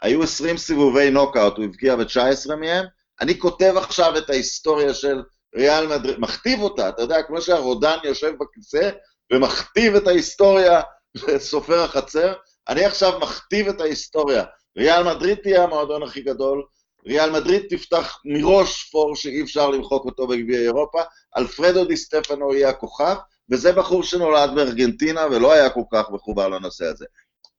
היו 0.03 0.23
20 0.23 0.57
סיבובי 0.57 1.11
נוקאוט, 1.11 1.57
הוא 1.57 1.65
הבקיע 1.65 1.97
ב-19 1.97 2.57
מהם, 2.57 2.85
אני 3.21 3.39
כותב 3.39 3.75
עכשיו 3.77 4.19
את 4.19 4.31
ההיסטוריה 4.31 4.95
של 4.95 5.23
ריאל 5.57 5.87
מדריד, 5.87 6.19
מכתיב 6.19 6.61
אותה, 6.61 6.89
אתה 6.89 7.03
יודע, 7.03 7.23
כמו 7.23 7.41
שהרודן 7.41 7.97
יושב 8.05 8.33
בכיסא 8.41 8.91
ומכתיב 9.33 9.95
את 9.95 10.07
ההיסטוריה 10.07 10.81
לסופר 11.15 11.81
החצר, 11.81 12.33
אני 12.69 12.85
עכשיו 12.85 13.19
מכתיב 13.21 13.69
את 13.69 13.81
ההיסטוריה. 13.81 14.45
ריאל 14.79 15.15
מדריד 15.15 15.39
תהיה 15.39 15.63
המועדון 15.63 16.03
הכי 16.03 16.23
גדול, 16.23 16.65
ריאל 17.07 17.31
מדריד 17.31 17.63
תפתח 17.71 18.19
מראש 18.25 18.91
פור 18.91 19.17
שאי 19.17 19.43
אפשר 19.43 19.71
למחוק 19.71 20.05
אותו 20.05 20.27
בגביע 20.27 20.61
אירופה, 20.61 21.03
אלפרדו 21.37 21.85
די 21.85 21.97
סטפנו 21.97 22.55
יהיה 22.55 22.69
הכוכב, 22.69 23.17
וזה 23.51 23.73
בחור 23.73 24.03
שנולד 24.03 24.51
בארגנטינה 24.55 25.27
ולא 25.27 25.53
היה 25.53 25.71
כל 25.71 25.83
כך 25.93 26.11
מחובר 26.11 26.49
לנושא 26.49 26.85
הזה. 26.85 27.07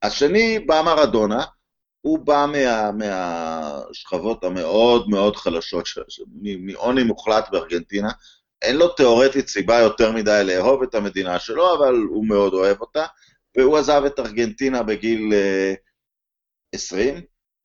השני 0.04 0.60
בא 0.60 0.82
מרדונה, 0.82 1.44
הוא 2.06 2.20
בא 2.20 2.46
מה, 2.52 2.92
מהשכבות 2.92 4.44
המאוד 4.44 5.10
מאוד 5.10 5.36
חלשות, 5.36 5.86
מעוני 6.36 7.04
מוחלט 7.04 7.50
בארגנטינה. 7.52 8.10
אין 8.62 8.76
לו 8.76 8.88
תיאורטית 8.88 9.48
סיבה 9.48 9.80
יותר 9.80 10.12
מדי 10.12 10.42
לאהוב 10.46 10.84
את 10.84 10.96
המדינה 10.96 11.40
שלו, 11.40 11.76
אבל 11.78 11.96
הוא 12.10 12.28
מאוד 12.28 12.54
אוהב 12.54 12.82
אותה, 12.82 13.06
והוא 13.58 13.78
עזב 13.78 14.02
את 14.06 14.20
ארגנטינה 14.20 14.84
בגיל 14.84 15.34
uh, 15.34 16.76
20, 16.76 17.22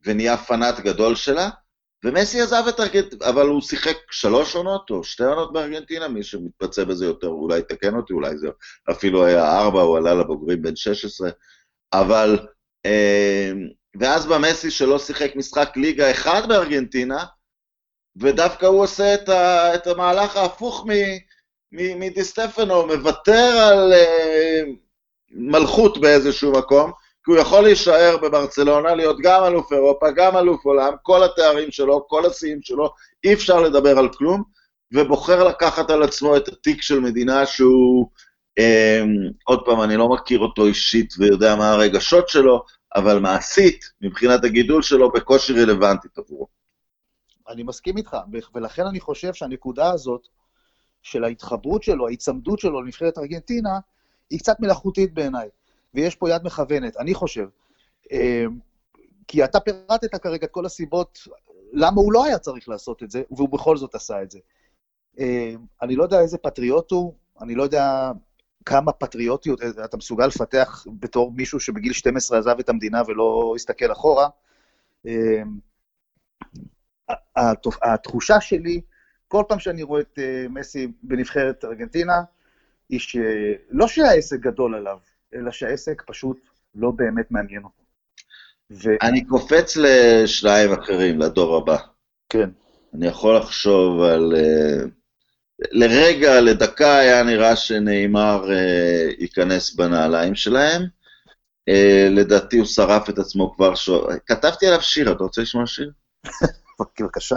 ונהיה 0.07 0.37
פנאט 0.37 0.81
גדול 0.81 1.15
שלה, 1.15 1.49
ומסי 2.05 2.41
עזב 2.41 2.63
את 2.69 2.81
ארגנטינה, 2.81 3.29
אבל 3.29 3.47
הוא 3.47 3.61
שיחק 3.61 3.97
שלוש 4.11 4.55
עונות 4.55 4.91
או 4.91 5.05
שתי 5.05 5.25
עונות 5.25 5.53
בארגנטינה, 5.53 6.09
מי 6.09 6.23
שמתבצע 6.23 6.85
בזה 6.85 7.07
יותר 7.07 7.27
אולי 7.27 7.59
יתקן 7.59 7.95
אותי, 7.95 8.13
אולי 8.13 8.39
זה 8.39 8.49
אפילו 8.91 9.25
היה 9.25 9.59
ארבע, 9.59 9.81
הוא 9.81 9.97
עלה 9.97 10.15
לבוגרים 10.15 10.63
בן 10.63 10.77
16, 10.77 11.31
אבל... 11.93 12.39
אה, 12.87 13.53
ואז 13.97 14.27
במסי 14.27 14.71
שלא 14.71 14.99
שיחק 14.99 15.37
משחק 15.37 15.77
ליגה 15.77 16.11
אחד 16.11 16.49
בארגנטינה, 16.49 17.25
ודווקא 18.17 18.67
הוא 18.67 18.83
עושה 18.83 19.15
את, 19.15 19.29
ה, 19.29 19.75
את 19.75 19.87
המהלך 19.87 20.37
ההפוך 20.37 20.87
מדיסטפנו, 21.73 22.87
מוותר 22.87 23.59
על 23.71 23.93
אה, 23.93 24.63
מלכות 25.31 26.01
באיזשהו 26.01 26.53
מקום, 26.53 26.93
כי 27.25 27.31
הוא 27.33 27.41
יכול 27.41 27.63
להישאר 27.63 28.17
בברצלונה, 28.23 28.95
להיות 28.95 29.17
גם 29.23 29.45
אלוף 29.45 29.73
אירופה, 29.73 30.11
גם 30.11 30.37
אלוף 30.37 30.65
עולם, 30.65 30.93
כל 31.03 31.25
התארים 31.25 31.71
שלו, 31.71 32.09
כל 32.09 32.27
השיאים 32.27 32.63
שלו, 32.63 32.91
אי 33.25 33.35
אפשר 33.35 33.61
לדבר 33.61 33.99
על 33.99 34.09
כלום, 34.13 34.43
ובוחר 34.93 35.45
לקחת 35.45 35.91
על 35.91 36.03
עצמו 36.03 36.37
את 36.37 36.49
התיק 36.49 36.83
של 36.83 37.01
מדינה 37.01 37.47
שהוא, 37.47 38.11
אה, 38.59 39.03
עוד 39.45 39.65
פעם, 39.65 39.83
אני 39.83 39.97
לא 39.97 40.09
מכיר 40.09 40.39
אותו 40.39 40.67
אישית 40.67 41.15
ויודע 41.19 41.57
מה 41.57 41.71
הרגשות 41.71 42.29
שלו, 42.29 42.65
אבל 42.95 43.19
מעשית, 43.19 43.85
מבחינת 44.01 44.45
הגידול 44.45 44.83
שלו, 44.83 45.13
בקושי 45.13 45.53
רלוונטית 45.53 46.19
עבורו. 46.19 46.47
אני 47.49 47.63
מסכים 47.63 47.97
איתך, 47.97 48.17
ולכן 48.55 48.87
אני 48.87 49.01
חושב 49.01 49.35
שהנקודה 49.35 49.91
הזאת 49.91 50.29
של 51.03 51.25
ההתחברות 51.25 51.83
שלו, 51.83 52.07
ההיצמדות 52.07 52.59
שלו 52.59 52.83
לנבחרת 52.83 53.19
ארגנטינה, 53.19 53.79
היא 54.31 54.39
קצת 54.39 54.61
מלאכותית 54.61 55.15
בעיניי. 55.15 55.49
ויש 55.95 56.17
פה 56.17 56.31
יד 56.31 56.43
מכוונת, 56.45 56.97
אני 56.97 57.15
חושב. 57.15 57.49
אמ, 58.13 58.59
כי 59.29 59.45
אתה 59.45 59.61
פירטת 59.61 60.23
כרגע 60.23 60.47
את 60.47 60.51
כל 60.51 60.67
הסיבות 60.67 61.19
למה 61.73 62.01
הוא 62.01 62.13
לא 62.13 62.25
היה 62.25 62.39
צריך 62.39 62.69
לעשות 62.69 63.03
את 63.03 63.11
זה, 63.11 63.23
והוא 63.31 63.49
בכל 63.49 63.77
זאת 63.77 63.95
עשה 63.95 64.23
את 64.23 64.31
זה. 64.31 64.39
אמ, 65.19 65.65
אני 65.83 65.97
לא 65.97 66.03
יודע 66.03 66.21
איזה 66.21 66.39
פטריוט 66.39 66.91
הוא, 66.91 67.15
אני 67.41 67.55
לא 67.55 67.63
יודע 67.63 68.11
כמה 68.69 68.93
פטריוטיות 68.93 69.61
אתה 69.85 69.97
מסוגל 69.97 70.27
לפתח 70.27 70.85
בתור 71.01 71.33
מישהו 71.33 71.61
שבגיל 71.61 71.93
12 71.93 72.39
עזב 72.39 72.59
את 72.59 72.69
המדינה 72.69 73.03
ולא 73.07 73.53
הסתכל 73.57 73.93
אחורה. 73.93 74.29
אמ, 75.07 75.59
התחושה 77.83 78.41
שלי, 78.41 78.81
כל 79.29 79.45
פעם 79.49 79.59
שאני 79.59 79.83
רואה 79.83 80.01
את 80.01 80.19
אה, 80.19 80.47
מסי 80.51 80.93
בנבחרת 81.03 81.65
ארגנטינה, 81.65 82.23
היא 82.89 83.01
שלא 83.01 83.89
שהעסק 83.89 84.41
גדול 84.41 84.75
עליו, 84.75 84.99
אלא 85.35 85.51
שהעסק 85.51 86.03
פשוט 86.07 86.41
לא 86.75 86.91
באמת 86.91 87.31
מעניין 87.31 87.65
אותו. 87.65 87.83
ו... 88.71 88.91
אני 89.03 89.25
קופץ 89.25 89.77
לשניים 89.77 90.73
אחרים, 90.73 91.19
לדור 91.19 91.57
הבא. 91.57 91.77
כן. 92.29 92.51
אני 92.95 93.07
יכול 93.07 93.37
לחשוב 93.37 94.01
על... 94.01 94.33
Uh, 94.33 94.98
לרגע, 95.71 96.41
לדקה, 96.41 96.97
היה 96.97 97.23
נראה 97.23 97.57
שנאמר 97.57 98.45
uh, 98.45 99.23
ייכנס 99.23 99.75
בנעליים 99.75 100.35
שלהם. 100.35 100.83
Uh, 101.71 102.11
לדעתי 102.11 102.59
הוא 102.59 102.67
שרף 102.67 103.11
את 103.11 103.19
עצמו 103.19 103.55
כבר 103.55 103.75
ש... 103.75 103.91
כתבתי 104.27 104.67
עליו 104.67 104.83
שיר, 104.83 105.13
אתה 105.13 105.25
רוצה 105.25 105.43
לשמוע 105.43 105.67
שיר? 105.67 105.91
בבקשה. 107.01 107.37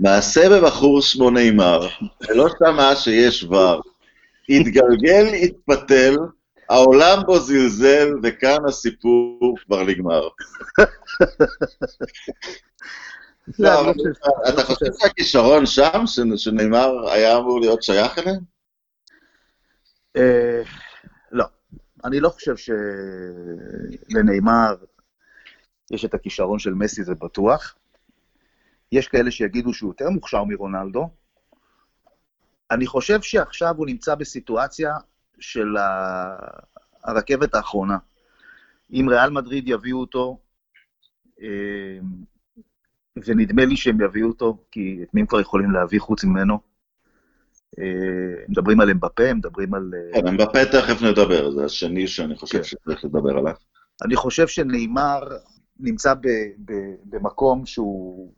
מעשה 0.00 0.48
בבחור 0.48 1.02
שמו 1.02 1.30
נאמר, 1.30 1.88
ולא 2.28 2.48
שמע 2.58 2.96
שיש 2.96 3.44
ור. 3.44 3.82
התגלגל, 4.48 5.26
התפתל, 5.42 6.16
העולם 6.70 7.22
בו 7.26 7.38
זלזל, 7.38 8.08
וכאן 8.22 8.58
הסיפור 8.68 9.56
כבר 9.66 9.82
נגמר. 9.82 10.28
לא, 13.58 13.86
לא, 13.86 13.92
אתה 14.48 14.62
חושב 14.62 14.86
שהכישרון 15.00 15.66
שם, 15.66 16.06
שנאמר, 16.36 17.10
היה 17.10 17.36
אמור 17.36 17.60
להיות 17.60 17.82
שייך 17.82 18.18
אליהם? 18.18 18.40
אה, 20.16 20.62
לא. 21.32 21.44
אני 22.04 22.20
לא 22.20 22.28
חושב 22.28 22.54
שלנאמר 24.06 24.74
יש 25.90 26.04
את 26.04 26.14
הכישרון 26.14 26.58
של 26.58 26.74
מסי, 26.74 27.04
זה 27.04 27.14
בטוח. 27.14 27.74
יש 28.92 29.08
כאלה 29.08 29.30
שיגידו 29.30 29.74
שהוא 29.74 29.90
יותר 29.90 30.10
מוכשר 30.10 30.44
מרונלדו. 30.44 31.10
אני 32.70 32.86
חושב 32.86 33.22
שעכשיו 33.22 33.74
הוא 33.76 33.86
נמצא 33.86 34.14
בסיטואציה 34.14 34.94
של 35.38 35.76
הרכבת 37.04 37.54
האחרונה. 37.54 37.98
אם 38.92 39.06
ריאל 39.10 39.30
מדריד 39.30 39.68
יביאו 39.68 40.00
אותו, 40.00 40.38
אה, 41.42 41.98
ונדמה 43.24 43.64
לי 43.64 43.76
שהם 43.76 44.00
יביאו 44.00 44.28
אותו, 44.28 44.58
כי 44.70 44.98
את 45.02 45.14
מי 45.14 45.20
הם 45.20 45.26
כבר 45.26 45.40
יכולים 45.40 45.70
להביא 45.70 46.00
חוץ 46.00 46.24
ממנו? 46.24 46.58
אה, 47.78 48.44
מדברים 48.48 48.80
על 48.80 48.90
אמבפה, 48.90 49.34
מדברים 49.34 49.74
על... 49.74 49.90
אה, 49.94 50.20
כן, 50.20 50.26
אמבפה 50.26 50.64
תכף 50.64 51.02
נדבר, 51.02 51.50
זה 51.50 51.64
השני 51.64 52.06
שאני 52.06 52.36
חושב 52.36 52.58
כן. 52.58 52.64
שצריך 52.64 53.04
לדבר 53.04 53.38
עליו. 53.38 53.54
אני 54.04 54.16
חושב 54.16 54.46
שנאמר 54.46 55.20
נמצא 55.80 56.14
ב, 56.14 56.28
ב, 56.64 56.72
במקום 57.04 57.66
שהוא 57.66 58.32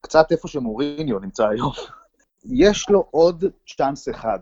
קצת 0.00 0.32
איפה 0.32 0.48
שמוריניו 0.48 1.18
נמצא 1.18 1.48
היום. 1.48 1.72
יש 2.44 2.90
לו 2.90 3.08
עוד 3.10 3.44
צ'אנס 3.76 4.08
אחד. 4.08 4.38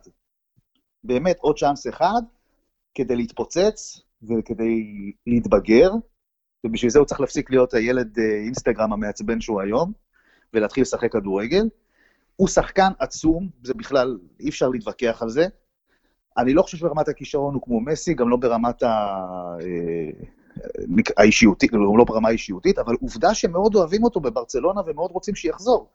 באמת 1.04 1.36
עוד 1.40 1.58
צ'אנס 1.58 1.86
אחד 1.86 2.22
כדי 2.94 3.16
להתפוצץ 3.16 4.00
וכדי 4.22 4.84
להתבגר, 5.26 5.90
ובשביל 6.64 6.90
זה 6.90 6.98
הוא 6.98 7.06
צריך 7.06 7.20
להפסיק 7.20 7.50
להיות 7.50 7.74
הילד 7.74 8.18
אה, 8.18 8.24
אינסטגרם 8.44 8.92
המעצבן 8.92 9.40
שהוא 9.40 9.60
היום, 9.60 9.92
ולהתחיל 10.54 10.82
לשחק 10.82 11.12
כדורגל. 11.12 11.68
הוא 12.36 12.48
שחקן 12.48 12.92
עצום, 12.98 13.48
זה 13.62 13.74
בכלל, 13.74 14.18
אי 14.40 14.48
אפשר 14.48 14.68
להתווכח 14.68 15.22
על 15.22 15.28
זה. 15.28 15.46
אני 16.38 16.54
לא 16.54 16.62
חושב 16.62 16.76
שברמת 16.76 17.08
הכישרון 17.08 17.54
הוא 17.54 17.62
כמו 17.62 17.80
מסי, 17.80 18.14
גם 18.14 18.28
לא 18.28 18.36
ברמת 18.36 18.82
ה... 18.82 18.88
אה, 19.60 20.26
האישיותית, 21.16 21.72
לא 21.72 22.04
ברמה 22.04 22.28
האישיותית, 22.28 22.78
אבל 22.78 22.94
עובדה 23.00 23.34
שמאוד 23.34 23.74
אוהבים 23.74 24.04
אותו 24.04 24.20
בברצלונה 24.20 24.80
ומאוד 24.86 25.10
רוצים 25.10 25.34
שיחזור. 25.34 25.88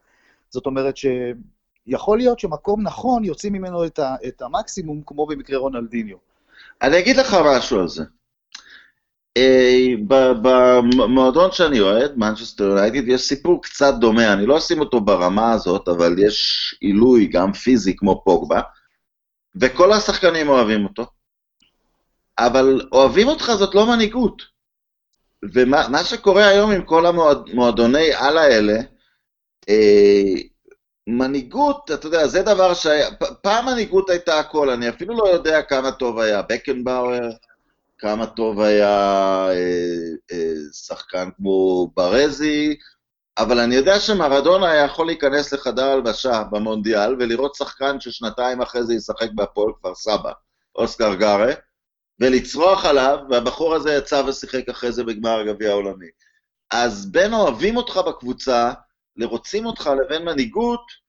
זאת 0.50 0.66
אומרת 0.66 0.96
שיכול 0.98 2.18
להיות 2.18 2.40
שמקום 2.40 2.82
נכון 2.82 3.24
יוצאים 3.24 3.54
ממנו 3.54 3.86
את, 3.86 4.00
ה, 4.00 4.16
את 4.28 4.42
המקסימום, 4.42 5.02
כמו 5.06 5.26
במקרה 5.26 5.58
רונלדיניו. 5.58 6.18
אני 6.82 7.00
אגיד 7.00 7.18
לך 7.18 7.38
משהו 7.46 7.80
על 7.80 7.88
זה. 7.88 8.04
אה, 9.38 10.34
במועדון 10.92 11.52
שאני 11.52 11.80
אוהד, 11.80 12.18
מנצ'סטר 12.18 12.64
יונייטד, 12.64 13.08
יש 13.08 13.22
סיפור 13.22 13.64
קצת 13.64 13.94
דומה, 14.00 14.34
אני 14.34 14.46
לא 14.46 14.58
אשים 14.58 14.80
אותו 14.80 15.02
ברמה 15.02 15.52
הזאת, 15.52 15.88
אבל 15.88 16.16
יש 16.20 16.76
עילוי 16.82 17.28
גם 17.28 17.54
פיזי 17.54 17.96
כמו 17.96 18.22
פוגבה, 18.26 18.62
וכל 19.56 19.94
השחקנים 19.94 20.50
אוהבים 20.50 20.84
אותו. 20.84 21.06
אבל 22.40 22.82
אוהבים 22.92 23.28
אותך 23.28 23.52
זאת 23.58 23.76
לא 23.76 23.86
מנהיגות. 23.86 24.42
ומה 25.54 26.04
שקורה 26.04 26.48
היום 26.48 26.72
עם 26.72 26.82
כל 26.82 27.06
המועדוני 27.06 28.14
על 28.14 28.38
האלה, 28.38 28.80
אה, 29.70 30.42
מנהיגות, 31.08 31.92
אתה 31.94 32.08
יודע, 32.08 32.28
זה 32.28 32.42
דבר 32.42 32.74
שהיה, 32.74 33.10
פעם 33.42 33.66
מנהיגות 33.66 34.10
הייתה 34.10 34.40
הכל, 34.40 34.70
אני 34.70 34.90
אפילו 34.90 35.18
לא 35.18 35.28
יודע 35.28 35.62
כמה 35.62 35.92
טוב 35.92 36.20
היה 36.20 36.42
בקנבאואר, 36.42 37.30
כמה 37.98 38.26
טוב 38.26 38.62
היה 38.62 38.90
אה, 39.50 39.54
אה, 40.32 40.54
שחקן 40.74 41.30
כמו 41.38 41.88
ברזי, 41.96 42.78
אבל 43.38 43.60
אני 43.60 43.76
יודע 43.76 44.00
שמרדונה 44.00 44.76
יכול 44.76 45.06
להיכנס 45.06 45.54
לחדר 45.54 45.86
הלבשה 45.86 46.44
במונדיאל 46.52 47.16
ולראות 47.20 47.56
שחקן 47.56 48.00
ששנתיים 48.00 48.62
אחרי 48.62 48.84
זה 48.84 48.94
ישחק 48.94 49.32
בהפועל 49.36 49.74
כפר 49.80 49.96
סבא, 49.96 50.32
אוסקר 50.76 51.16
גארה, 51.16 51.54
ולצרוח 52.20 52.86
עליו, 52.86 53.18
והבחור 53.30 53.76
הזה 53.76 53.94
יצא 53.94 54.24
ושיחק 54.28 54.70
אחרי 54.70 54.92
זה 54.92 55.04
בגמר 55.04 55.40
הגביע 55.40 55.70
העולמי. 55.70 56.08
אז 56.72 57.12
בין 57.12 57.34
אוהבים 57.34 57.78
אותך 57.78 57.98
בקבוצה, 58.08 58.74
לרוצים 59.16 59.66
אותך 59.66 59.90
לבין 60.02 60.26
מנהיגות, 60.26 61.07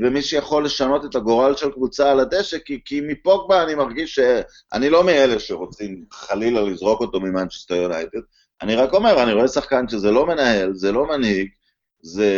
ומי 0.00 0.22
שיכול 0.22 0.64
לשנות 0.64 1.04
את 1.04 1.14
הגורל 1.14 1.56
של 1.56 1.70
קבוצה 1.70 2.10
על 2.10 2.20
הדשא, 2.20 2.58
כי, 2.58 2.80
כי 2.84 3.00
מפוגבה 3.00 3.62
אני 3.62 3.74
מרגיש 3.74 4.14
שאני 4.14 4.90
לא 4.90 5.04
מאלה 5.04 5.40
שרוצים 5.40 6.04
חלילה 6.12 6.62
לזרוק 6.62 7.00
אותו 7.00 7.20
ממנצ'סטר 7.20 7.74
יונייטד, 7.74 8.18
אני 8.62 8.74
רק 8.74 8.92
אומר, 8.94 9.22
אני 9.22 9.32
רואה 9.32 9.48
שחקן 9.48 9.88
שזה 9.88 10.10
לא 10.10 10.26
מנהל, 10.26 10.74
זה 10.74 10.92
לא 10.92 11.06
מנהיג, 11.06 11.48
זה, 12.02 12.30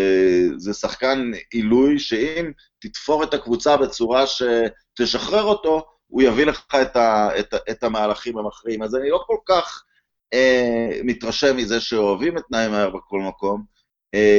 זה 0.57 0.75
שחקן 0.75 1.31
עילוי, 1.51 1.99
שאם 1.99 2.51
תתפור 2.79 3.25
את 3.25 3.35
הקבוצה 3.35 3.77
בצורה 3.77 4.25
שתשחרר 4.27 5.43
אותו, 5.43 5.87
הוא 6.07 6.23
יביא 6.23 6.47
לך 6.47 6.65
את, 6.83 6.97
ה, 6.97 7.29
את, 7.39 7.55
את 7.71 7.83
המהלכים 7.83 8.39
המכריעים. 8.39 8.83
אז 8.83 8.95
אני 8.95 9.11
לא 9.11 9.25
כל 9.27 9.37
כך 9.47 9.85
אה, 10.33 11.01
מתרשם 11.05 11.57
מזה 11.57 11.81
שאוהבים 11.81 12.39
את 12.39 12.45
ניימר 12.51 12.91
בכל 12.91 13.21
מקום, 13.21 13.63
אה, 13.63 13.78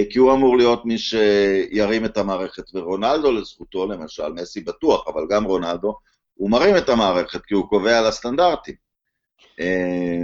כי 0.10 0.20
הוא 0.20 0.34
אמור 0.34 0.58
להיות 0.58 0.86
מי 0.86 0.98
שירים 0.98 2.06
את 2.06 2.18
המערכת, 2.18 2.64
ורונלדו 2.74 3.32
לזכותו, 3.32 3.88
למשל, 3.88 4.34
מסי 4.34 4.62
בטוח, 4.62 5.08
אבל 5.08 5.24
גם 5.30 5.44
רונלדו, 5.44 5.96
הוא 6.34 6.50
מרים 6.52 6.78
את 6.78 6.90
המערכת 6.90 7.46
כי 7.46 7.54
הוא 7.54 7.70
קובע 7.70 8.00
על 8.00 8.06
הסטנדרטים. 8.06 8.76
אה, 9.60 10.24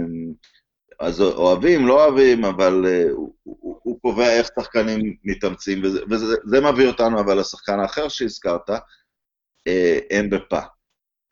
אז 1.00 1.20
אוהבים, 1.20 1.86
לא 1.86 2.04
אוהבים, 2.04 2.44
אבל 2.44 2.84
uh, 2.84 3.12
הוא, 3.12 3.34
הוא, 3.42 3.80
הוא 3.82 4.00
קובע 4.00 4.32
איך 4.32 4.48
שחקנים 4.60 5.16
מתאמצים, 5.24 5.84
וזה, 5.84 6.00
וזה 6.10 6.60
מביא 6.60 6.86
אותנו 6.86 7.20
אבל 7.20 7.40
לשחקן 7.40 7.80
האחר 7.80 8.08
שהזכרת, 8.08 8.70
אה, 9.66 9.98
אין 10.10 10.30
בפה. 10.30 10.60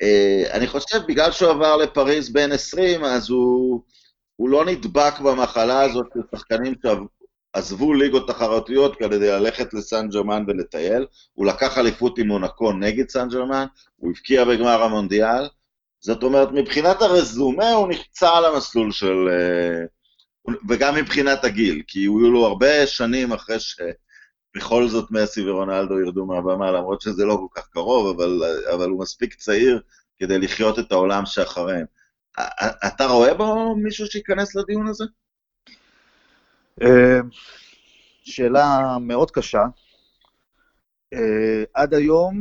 אה, 0.03 0.43
אני 0.53 0.67
חושב, 0.67 0.99
בגלל 1.09 1.33
שהוא 1.33 1.51
עבר 1.51 1.77
לפריז 1.77 2.33
בין 2.33 2.53
20, 2.53 3.05
אז 3.05 3.31
הוא, 3.31 3.83
הוא 4.37 4.49
לא 4.49 4.65
נדבק 4.65 5.21
במחלה 5.21 5.81
הזאת 5.81 6.07
של 6.15 6.21
שחקנים 6.37 6.75
שעזבו 7.55 7.95
ליגות 7.95 8.29
תחרותיות 8.29 8.97
כדי 8.97 9.29
ללכת 9.29 9.75
לסן 9.75 10.09
ג'רמן 10.09 10.45
ולטייל. 10.47 11.07
הוא 11.33 11.47
לקח 11.47 11.79
אליפות 11.79 12.19
עם 12.19 12.29
מונקו 12.29 12.73
נגד 12.73 13.09
סן 13.09 13.29
ג'רמן, 13.29 13.67
הוא 13.97 14.11
הבקיע 14.11 14.45
בגמר 14.45 14.83
המונדיאל, 14.83 15.49
זאת 16.01 16.23
אומרת, 16.23 16.49
מבחינת 16.53 17.03
הרזומה 17.03 17.71
הוא 17.71 17.89
נחצה 17.89 18.31
על 18.37 18.45
המסלול 18.45 18.93
של... 18.93 19.29
אה, 19.31 19.85
וגם 20.69 20.95
מבחינת 20.95 21.45
הגיל, 21.45 21.83
כי 21.87 21.99
היו 21.99 22.31
לו 22.31 22.47
הרבה 22.47 22.87
שנים 22.87 23.33
אחרי 23.33 23.57
שבכל 23.61 24.89
זאת 24.89 25.11
מסי 25.11 25.51
ורונלדו 25.51 26.01
ירדו 26.01 26.27
מהבמה, 26.27 26.71
למרות 26.71 27.01
שזה 27.01 27.25
לא 27.25 27.35
כל 27.35 27.61
כך 27.61 27.69
קרוב, 27.69 28.17
אבל, 28.21 28.43
אבל 28.75 28.89
הוא 28.89 29.01
מספיק 29.01 29.35
צעיר 29.35 29.81
כדי 30.19 30.39
לחיות 30.39 30.79
את 30.79 30.93
העולם 30.93 31.27
שאחריהם. 31.27 31.87
אתה 32.87 33.07
רואה 33.07 33.35
בו 33.35 33.77
מישהו 33.77 34.07
שייכנס 34.07 34.55
לדיון 34.55 34.87
הזה? 34.87 35.05
אה, 36.83 37.21
שאלה 38.25 38.97
מאוד 39.01 39.31
קשה. 39.31 39.65
אה, 41.13 41.65
עד 41.75 41.95
היום, 41.95 42.41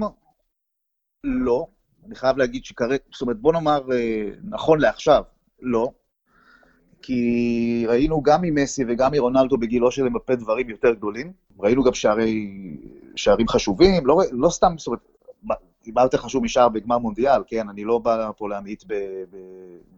לא. 1.24 1.68
אני 2.06 2.16
חייב 2.16 2.38
להגיד 2.38 2.66
שכרגע, 2.66 3.04
זאת 3.12 3.22
אומרת, 3.22 3.38
בוא 3.38 3.54
נאמר, 3.54 3.92
אה, 3.92 4.30
נכון 4.44 4.80
לעכשיו, 4.80 5.24
לא. 5.62 5.92
כי 7.02 7.86
ראינו 7.88 8.22
גם 8.22 8.42
ממסי 8.42 8.84
וגם 8.88 9.12
מרונלדו 9.12 9.58
בגילו 9.58 9.92
של 9.92 10.06
אמפה 10.06 10.36
דברים 10.36 10.70
יותר 10.70 10.94
גדולים. 10.94 11.32
ראינו 11.60 11.84
גם 11.84 11.94
שערי, 11.94 12.48
שערים 13.16 13.48
חשובים, 13.48 14.06
לא, 14.06 14.22
לא 14.32 14.50
סתם, 14.50 14.76
זאת 14.78 14.88
אומרת, 14.88 15.00
מה 15.88 16.02
יותר 16.02 16.18
חשוב 16.18 16.44
משער 16.44 16.70
בגמר 16.70 16.98
מונדיאל, 16.98 17.42
כן? 17.48 17.70
אני 17.70 17.84
לא 17.84 18.00
בא 18.00 18.32
פה 18.38 18.50
להמעיט 18.50 18.84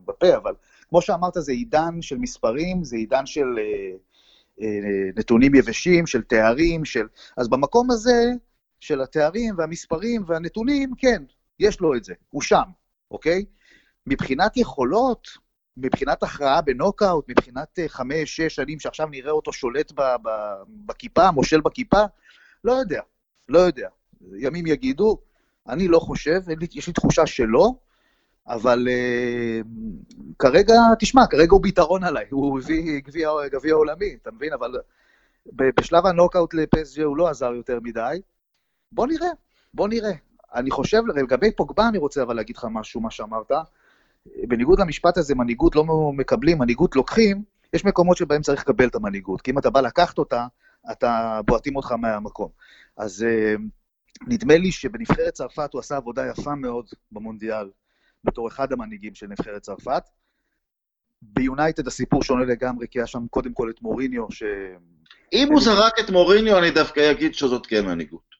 בפה, 0.05 0.35
אבל 0.35 0.53
כמו 0.89 1.01
שאמרת, 1.01 1.33
זה 1.35 1.51
עידן 1.51 2.01
של 2.01 2.17
מספרים, 2.17 2.83
זה 2.83 2.95
עידן 2.95 3.25
של 3.25 3.45
אה, 3.57 3.97
נתונים 5.15 5.55
יבשים, 5.55 6.07
של 6.07 6.21
תארים, 6.21 6.85
של... 6.85 7.07
אז 7.37 7.49
במקום 7.49 7.91
הזה, 7.91 8.31
של 8.79 9.01
התארים 9.01 9.55
והמספרים 9.57 10.23
והנתונים, 10.27 10.91
כן, 10.97 11.23
יש 11.59 11.79
לו 11.79 11.95
את 11.95 12.03
זה, 12.03 12.13
הוא 12.29 12.41
שם, 12.41 12.63
אוקיי? 13.11 13.45
מבחינת 14.07 14.57
יכולות, 14.57 15.27
מבחינת 15.77 16.23
הכרעה 16.23 16.61
בנוקאוט, 16.61 17.29
מבחינת 17.29 17.79
אה, 17.79 17.89
חמש, 17.89 18.35
שש 18.35 18.55
שנים 18.55 18.79
שעכשיו 18.79 19.07
נראה 19.07 19.31
אותו 19.31 19.53
שולט 19.53 19.91
בכיפה, 20.67 21.31
מושל 21.31 21.61
בכיפה, 21.61 22.03
לא 22.63 22.73
יודע, 22.73 23.01
לא 23.49 23.59
יודע. 23.59 23.89
ימים 24.39 24.67
יגידו, 24.67 25.17
אני 25.69 25.87
לא 25.87 25.99
חושב, 25.99 26.41
יש 26.73 26.87
לי 26.87 26.93
תחושה 26.93 27.25
שלא, 27.25 27.73
אבל 28.47 28.87
uh, 28.87 29.65
כרגע, 30.39 30.73
תשמע, 30.99 31.27
כרגע 31.27 31.51
הוא 31.51 31.61
ביתרון 31.61 32.03
עליי, 32.03 32.25
הוא 32.29 32.59
הביא 32.59 33.01
גביע 33.51 33.73
עולמי, 33.73 34.15
אתה 34.21 34.31
מבין? 34.31 34.53
אבל 34.53 34.71
בשלב 35.53 36.05
הנוקאוט 36.05 36.53
לפסג'ה 36.53 37.03
הוא 37.03 37.17
לא 37.17 37.29
עזר 37.29 37.53
יותר 37.53 37.79
מדי. 37.83 38.21
בוא 38.91 39.07
נראה, 39.07 39.29
בוא 39.73 39.87
נראה. 39.87 40.11
אני 40.55 40.71
חושב, 40.71 41.01
לגבי 41.07 41.51
פוגבה 41.51 41.87
אני 41.87 41.97
רוצה 41.97 42.23
אבל 42.23 42.35
להגיד 42.35 42.57
לך 42.57 42.67
משהו, 42.71 43.01
מה 43.01 43.11
שאמרת. 43.11 43.51
בניגוד 44.25 44.79
למשפט 44.79 45.17
הזה, 45.17 45.35
מנהיגות 45.35 45.75
לא 45.75 46.11
מקבלים, 46.13 46.57
מנהיגות 46.57 46.95
לוקחים, 46.95 47.43
יש 47.73 47.85
מקומות 47.85 48.17
שבהם 48.17 48.41
צריך 48.41 48.61
לקבל 48.61 48.87
את 48.87 48.95
המנהיגות, 48.95 49.41
כי 49.41 49.51
אם 49.51 49.57
אתה 49.57 49.69
בא 49.69 49.81
לקחת 49.81 50.17
אותה, 50.17 50.47
אתה, 50.91 51.41
בועטים 51.45 51.75
אותך 51.75 51.91
מהמקום. 51.91 52.49
אז 52.97 53.23
אה, 53.23 53.55
נדמה 54.27 54.57
לי 54.57 54.71
שבנבחרת 54.71 55.33
צרפת 55.33 55.73
הוא 55.73 55.79
עשה 55.79 55.97
עבודה 55.97 56.25
יפה 56.25 56.55
מאוד 56.55 56.85
במונדיאל, 57.11 57.69
בתור 58.25 58.47
אחד 58.47 58.73
המנהיגים 58.73 59.15
של 59.15 59.27
נבחרת 59.27 59.61
צרפת. 59.61 60.03
ביונייטד 61.21 61.87
הסיפור 61.87 62.23
שונה 62.23 62.45
לגמרי, 62.45 62.87
כי 62.87 62.99
היה 62.99 63.07
שם 63.07 63.27
קודם 63.29 63.53
כל 63.53 63.69
את 63.69 63.81
מוריניו, 63.81 64.31
ש... 64.31 64.43
אם 65.33 65.47
הוא 65.51 65.61
זרק 65.61 65.99
את 65.99 66.09
מוריניו, 66.09 66.57
אני 66.57 66.71
דווקא 66.71 67.11
אגיד 67.11 67.33
שזאת 67.33 67.65
כן 67.65 67.85
מנהיגות. 67.85 68.35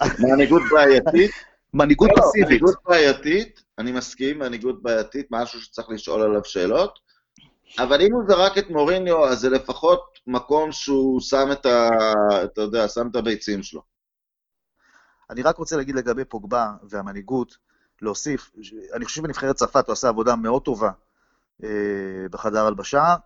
מנהיגות 0.32 0.62
בעייתית. 0.70 1.30
מנהיגות 1.74 2.10
לא, 2.16 2.22
פסיבית. 2.22 2.46
מנהיגות 2.46 2.74
בעייתית, 2.84 3.62
אני 3.78 3.92
מסכים, 3.92 4.38
מנהיגות 4.38 4.82
בעייתית, 4.82 5.26
משהו 5.30 5.60
שצריך 5.60 5.90
לשאול 5.90 6.22
עליו 6.22 6.44
שאלות, 6.44 6.98
אבל 7.78 8.00
אם 8.00 8.12
הוא 8.12 8.22
זרק 8.28 8.58
את 8.58 8.70
מוריניו, 8.70 9.28
אז 9.28 9.40
זה 9.40 9.50
לפחות 9.50 10.18
מקום 10.26 10.72
שהוא 10.72 11.20
שם 11.20 11.48
את 11.52 11.66
ה... 11.66 11.88
אתה 12.44 12.60
יודע, 12.60 12.88
שם 12.88 13.08
את 13.10 13.16
הביצים 13.16 13.62
שלו. 13.62 13.82
אני 15.30 15.42
רק 15.42 15.56
רוצה 15.56 15.76
להגיד 15.76 15.94
לגבי 15.94 16.24
פוגבה 16.24 16.70
והמנהיגות, 16.90 17.56
להוסיף, 18.02 18.50
אני 18.94 19.04
חושב 19.04 19.16
שבנבחרת 19.16 19.56
צרפת 19.56 19.86
הוא 19.86 19.92
עשה 19.92 20.08
עבודה 20.08 20.36
מאוד 20.36 20.62
טובה 20.62 20.90
אה, 21.64 21.68
בחדר 22.30 22.66
הלבשה, 22.66 23.16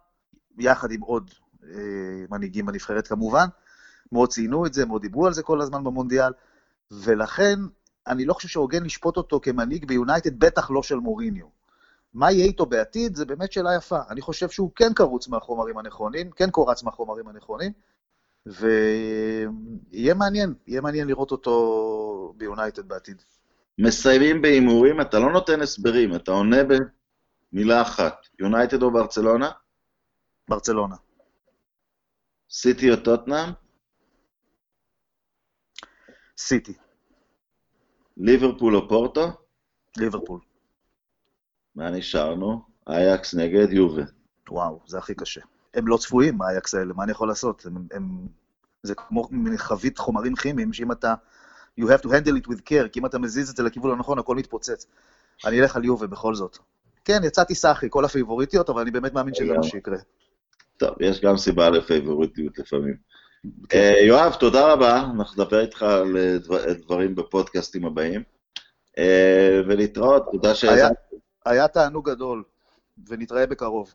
יחד 0.59 0.91
עם 0.91 1.01
עוד 1.01 1.31
אה, 1.65 2.25
מנהיגים 2.31 2.67
בנבחרת 2.67 3.07
כמובן. 3.07 3.47
מאוד 4.13 4.29
ציינו 4.29 4.67
את 4.67 4.75
זה, 4.75 4.87
מאוד 4.87 5.03
דיברו 5.03 5.27
על 5.27 5.33
זה 5.33 5.43
כל 5.43 5.61
הזמן 5.61 5.85
במונדיאל, 5.85 6.33
ולכן 6.91 7.59
אני 8.07 8.25
לא 8.25 8.35
חושב 8.35 8.49
שהוגן 8.49 8.83
לשפוט 8.83 9.17
אותו 9.17 9.41
כמנהיג 9.41 9.87
ביונייטד, 9.89 10.39
בטח 10.39 10.71
לא 10.71 10.83
של 10.83 10.97
מוריניו. 10.97 11.47
מה 12.15 12.33
יהיה 12.33 12.45
איתו 12.45 12.67
בעתיד, 12.67 13.17
זה 13.17 13.25
באמת 13.25 13.53
שאלה 13.53 13.75
יפה. 13.75 13.99
אני 14.11 14.21
חושב 14.21 14.49
שהוא 14.49 14.71
כן 14.75 14.93
קרוץ 14.95 15.29
מהחומרים 15.29 15.79
הנכונים, 15.79 16.31
כן 16.31 16.51
קורץ 16.51 16.83
מהחומרים 16.83 17.29
הנכונים, 17.29 17.73
ויהיה 18.47 20.15
מעניין, 20.15 20.55
יהיה 20.67 20.81
מעניין 20.81 21.09
לראות 21.09 21.31
אותו 21.31 22.35
ביונייטד 22.37 22.89
בעתיד. 22.89 23.23
מסיימים 23.79 24.43
בהימורים, 24.43 25.01
אתה 25.01 25.19
לא 25.19 25.33
נותן 25.33 25.63
הסברים, 25.63 26.15
אתה 26.15 26.31
עונה 26.31 26.57
במילה 27.53 27.83
אחת. 27.83 28.27
יונייטד 28.39 28.83
או 28.83 28.91
ברצלונה? 28.91 29.51
ברצלונה. 30.49 30.97
סיטי 32.51 32.91
או 32.91 32.97
טוטנאם? 32.97 33.53
סיטי. 36.39 36.75
ליברפול 38.17 38.77
או 38.77 38.89
פורטו? 38.89 39.29
ליברפול. 39.97 40.41
מה 41.75 41.91
נשארנו? 41.91 42.63
אייקס 42.89 43.35
נגד 43.35 43.73
יובה. 43.73 44.03
וואו, 44.51 44.81
זה 44.87 44.99
הכי 44.99 45.15
קשה. 45.15 45.41
הם 45.75 45.89
לא 45.89 45.97
צפויים, 45.97 46.43
האייקס 46.43 46.75
האלה, 46.75 46.95
מה 46.95 47.05
אני 47.05 47.13
יכול 47.13 47.29
לעשות? 47.29 47.67
הם, 47.67 47.87
הם... 47.91 48.29
זה 48.83 48.95
כמו 48.95 49.29
חבית 49.57 49.99
חומרים 49.99 50.35
כימיים, 50.37 50.73
שאם 50.73 50.93
אתה... 50.93 51.15
You 51.81 51.85
have 51.85 52.03
to 52.03 52.09
handle 52.09 52.37
it 52.43 52.49
with 52.49 52.61
care, 52.61 52.89
כי 52.93 53.01
אם 53.01 53.07
אתה 53.07 53.19
מזיז 53.19 53.51
את 53.51 53.57
זה 53.57 53.63
לכיוון 53.63 53.91
הנכון, 53.91 54.19
הכל 54.19 54.37
מתפוצץ. 54.37 54.87
אני 55.47 55.61
אלך 55.61 55.77
על 55.77 55.85
יובה 55.85 56.07
בכל 56.07 56.35
זאת. 56.35 56.59
כן, 57.05 57.21
יצאתי 57.25 57.55
סאחי, 57.55 57.87
כל 57.91 58.05
הפייבוריטיות, 58.05 58.71
אבל 58.71 58.83
אני 58.83 58.91
באמת 58.91 59.13
מאמין 59.13 59.35
שזה 59.35 59.53
מה 59.53 59.63
שיקרה. 59.63 59.97
טוב, 60.77 60.91
יש 61.01 61.21
גם 61.21 61.37
סיבה 61.37 61.71
לפייבוריטיות 61.71 62.59
לפעמים. 62.59 62.97
כן. 63.69 63.79
אה, 63.79 64.01
יואב, 64.07 64.35
תודה 64.41 64.73
רבה, 64.73 65.03
אנחנו 65.17 65.43
נדבר 65.43 65.61
איתך 65.61 65.83
על 65.83 66.17
אה, 66.17 66.75
דברים 66.75 67.15
בפודקאסטים 67.15 67.87
הבאים. 67.87 68.23
אה, 68.99 69.61
ולהתראות, 69.69 70.23
תודה 70.33 70.55
שהאזנת. 70.55 70.93
היה 71.45 71.69
תענוג 71.69 72.11
גדול, 72.11 72.43
ונתראה 73.09 73.47
בקרוב. 73.47 73.95